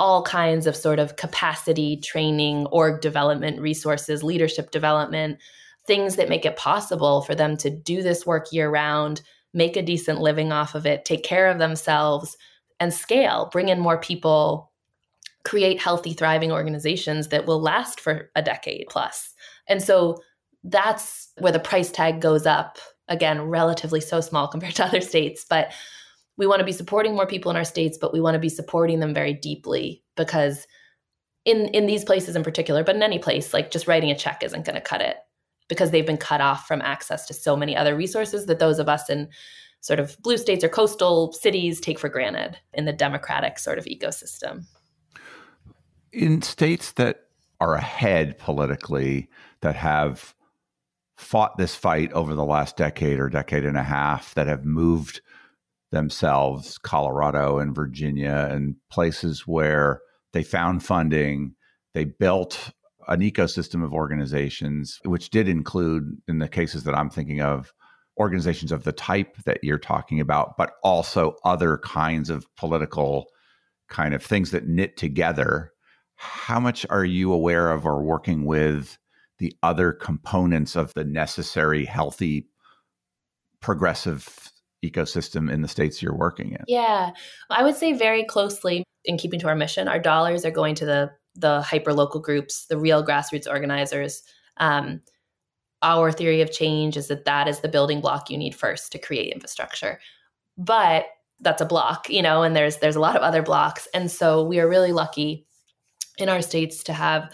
[0.03, 5.39] all kinds of sort of capacity training, org development resources, leadership development,
[5.87, 9.21] things that make it possible for them to do this work year round,
[9.53, 12.35] make a decent living off of it, take care of themselves,
[12.81, 14.73] and scale, bring in more people
[15.45, 19.33] create healthy, thriving organizations that will last for a decade plus.
[19.69, 20.17] And so
[20.65, 22.77] that's where the price tag goes up.
[23.07, 25.71] Again, relatively so small compared to other states, but
[26.37, 28.49] we want to be supporting more people in our states, but we want to be
[28.49, 30.67] supporting them very deeply because
[31.45, 34.43] in in these places in particular, but in any place, like just writing a check
[34.43, 35.17] isn't going to cut it
[35.67, 38.89] because they've been cut off from access to so many other resources that those of
[38.89, 39.29] us in
[39.81, 43.85] sort of blue states or coastal cities take for granted in the democratic sort of
[43.85, 44.65] ecosystem.
[46.11, 47.23] In states that
[47.59, 49.29] are ahead politically
[49.61, 50.33] that have
[51.17, 55.21] fought this fight over the last decade or decade and a half that have moved
[55.93, 60.01] themselves colorado and virginia and places where
[60.33, 61.53] they found funding
[61.93, 62.71] they built
[63.07, 67.73] an ecosystem of organizations which did include in the cases that i'm thinking of
[68.19, 73.27] organizations of the type that you're talking about but also other kinds of political
[73.93, 75.71] kind of things that knit together.
[76.15, 78.97] How much are you aware of or working with
[79.39, 82.47] the other components of the necessary healthy
[83.61, 84.51] progressive
[84.83, 86.63] ecosystem in the states you're working in?
[86.67, 87.11] Yeah.
[87.49, 90.85] I would say very closely in keeping to our mission our dollars are going to
[90.85, 94.21] the the hyper local groups the real grassroots organizers.
[94.57, 95.01] Um,
[95.81, 98.99] our theory of change is that that is the building block you need first to
[98.99, 99.99] create infrastructure.
[100.57, 101.05] But
[101.39, 103.87] that's a block you know and there's there's a lot of other blocks.
[103.93, 105.45] And so we are really lucky
[106.17, 107.31] in our states to have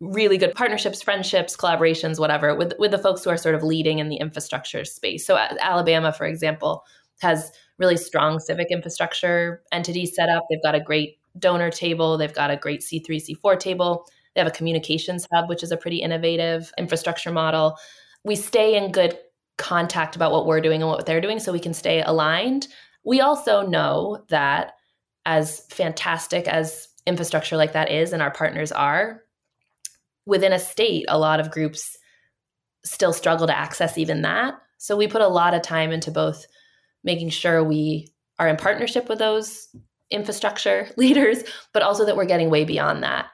[0.00, 3.98] really good partnerships, friendships, collaborations, whatever, with with the folks who are sort of leading
[3.98, 5.26] in the infrastructure space.
[5.26, 6.84] So uh, Alabama, for example,
[7.20, 10.44] has really strong civic infrastructure entities set up.
[10.48, 14.06] They've got a great donor table, they've got a great C3, C4 table.
[14.34, 17.76] They have a communications hub, which is a pretty innovative infrastructure model.
[18.24, 19.18] We stay in good
[19.58, 22.68] contact about what we're doing and what they're doing so we can stay aligned.
[23.04, 24.74] We also know that
[25.26, 29.22] as fantastic as infrastructure like that is and our partners are
[30.30, 31.98] within a state a lot of groups
[32.84, 34.54] still struggle to access even that.
[34.78, 36.46] So we put a lot of time into both
[37.02, 38.08] making sure we
[38.38, 39.68] are in partnership with those
[40.10, 41.42] infrastructure leaders,
[41.74, 43.26] but also that we're getting way beyond that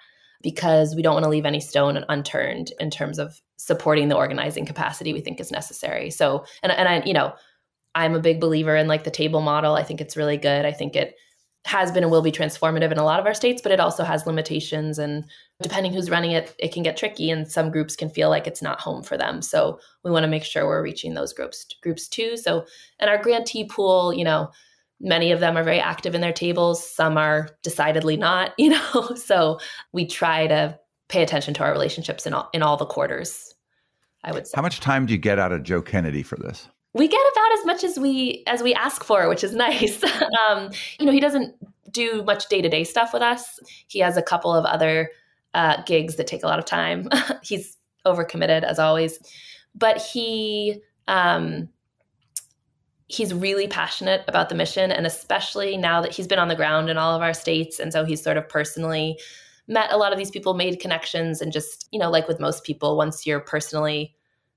[0.42, 4.64] because we don't want to leave any stone unturned in terms of supporting the organizing
[4.64, 6.11] capacity we think is necessary.
[6.11, 7.34] So, and, and I, you know,
[7.94, 9.74] I'm a big believer in like the table model.
[9.74, 10.64] I think it's really good.
[10.64, 11.14] I think it
[11.66, 14.04] has been and will be transformative in a lot of our states, but it also
[14.04, 14.98] has limitations.
[14.98, 15.24] And
[15.60, 18.62] depending who's running it, it can get tricky, and some groups can feel like it's
[18.62, 19.42] not home for them.
[19.42, 22.36] So we want to make sure we're reaching those groups groups too.
[22.36, 22.66] So,
[23.00, 24.50] and our grantee pool, you know,
[25.00, 26.88] many of them are very active in their tables.
[26.88, 28.54] Some are decidedly not.
[28.58, 29.58] You know, so
[29.92, 33.54] we try to pay attention to our relationships in all in all the quarters.
[34.22, 34.52] I would say.
[34.54, 36.68] How much time do you get out of Joe Kennedy for this?
[36.97, 40.03] We get about as much as we as we ask for which is nice.
[40.49, 41.55] Um, you know he doesn't
[41.90, 43.59] do much day-to-day stuff with us.
[43.86, 45.11] He has a couple of other
[45.55, 47.09] uh, gigs that take a lot of time.
[47.42, 49.18] He's overcommitted as always.
[49.74, 51.68] But he um,
[53.09, 56.90] he's really passionate about the mission and especially now that he's been on the ground
[56.90, 59.16] in all of our states and so he's sort of personally
[59.68, 62.64] met a lot of these people made connections and just you know like with most
[62.64, 64.12] people once you're personally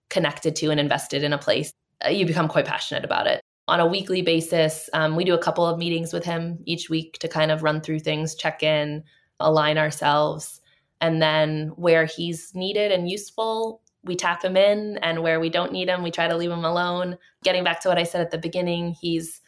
[0.09, 1.73] connected to and invested in a place
[2.07, 3.41] you become quite passionate about it.
[3.67, 7.17] On a weekly basis, um, we do a couple of meetings with him each week
[7.19, 9.03] to kind of run through things, check in,
[9.39, 10.61] align ourselves.
[11.01, 14.97] And then where he's needed and useful, we tap him in.
[15.03, 17.17] And where we don't need him, we try to leave him alone.
[17.43, 19.39] Getting back to what I said at the beginning, he's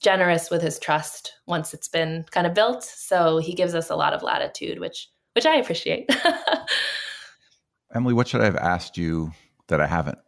[0.00, 2.82] generous with his trust once it's been kind of built.
[2.82, 6.08] So he gives us a lot of latitude, which which I appreciate.
[7.94, 9.32] Emily, what should I have asked you
[9.68, 10.18] that I haven't?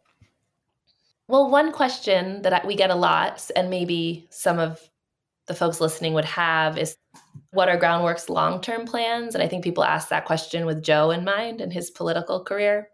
[1.29, 4.81] Well, one question that we get a lot, and maybe some of
[5.45, 6.97] the folks listening would have, is
[7.51, 9.35] what are Groundwork's long term plans?
[9.35, 12.89] And I think people ask that question with Joe in mind and his political career.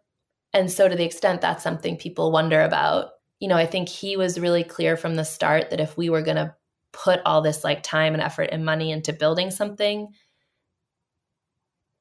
[0.52, 4.18] And so, to the extent that's something people wonder about, you know, I think he
[4.18, 6.54] was really clear from the start that if we were going to
[6.92, 10.10] put all this like time and effort and money into building something,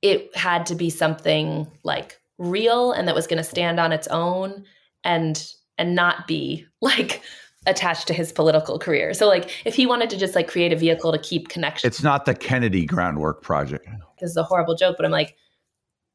[0.03, 4.09] it had to be something like real and that was going to stand on its
[4.09, 4.64] own
[5.05, 7.22] and and not be like
[7.66, 9.14] attached to his political career.
[9.14, 11.87] So like if he wanted to just like create a vehicle to keep connection.
[11.87, 13.89] It's not the Kennedy groundwork project.
[14.20, 15.37] This is a horrible joke, but I'm like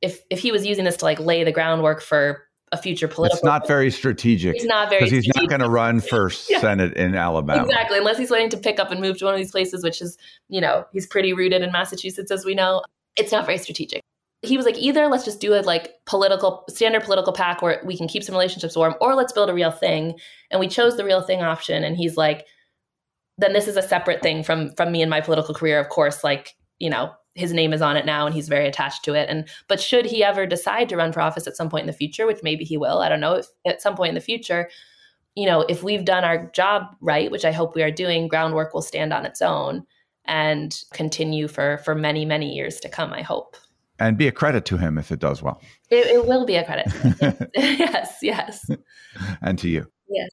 [0.02, 3.38] if if he was using this to like lay the groundwork for a future political
[3.38, 4.56] It's not very strategic.
[4.56, 6.60] He's not very because he's not going to run for Yeah.
[6.60, 7.64] Senate in Alabama.
[7.64, 10.02] Exactly, unless he's wanting to pick up and move to one of these places, which
[10.02, 10.18] is,
[10.50, 12.84] you know, he's pretty rooted in Massachusetts, as we know.
[13.16, 14.02] It's not very strategic.
[14.42, 17.98] He was like, either let's just do a like political standard political PAC where we
[17.98, 20.18] can keep some relationships warm, or let's build a real thing.
[20.50, 21.84] And we chose the real thing option.
[21.84, 22.46] And he's like,
[23.38, 25.80] then this is a separate thing from from me and my political career.
[25.80, 29.04] Of course, like you know, his name is on it now, and he's very attached
[29.06, 29.30] to it.
[29.30, 31.94] And but should he ever decide to run for office at some point in the
[31.94, 34.70] future, which maybe he will, I don't know, if at some point in the future,
[35.36, 38.74] you know, if we've done our job right, which I hope we are doing, groundwork
[38.74, 39.86] will stand on its own
[40.26, 43.14] and continue for for many many years to come.
[43.14, 43.56] I hope.
[44.00, 45.62] And be a credit to him if it does well.
[45.90, 46.88] It, it will be a credit.
[47.56, 48.66] yes, yes,
[49.42, 49.86] and to you.
[50.08, 50.30] yes.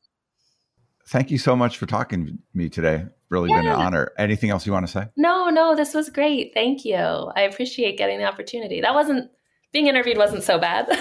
[1.09, 3.05] Thank you so much for talking to me today.
[3.29, 4.13] Really been an honor.
[4.19, 5.07] Anything else you want to say?
[5.17, 6.53] No, no, this was great.
[6.55, 6.97] Thank you.
[6.97, 8.81] I appreciate getting the opportunity.
[8.81, 9.31] That wasn't
[9.73, 10.89] being interviewed wasn't so bad.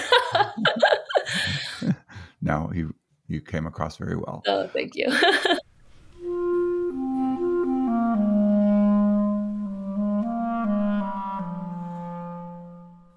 [2.42, 2.94] No, you
[3.26, 4.42] you came across very well.
[4.46, 5.06] oh, thank you.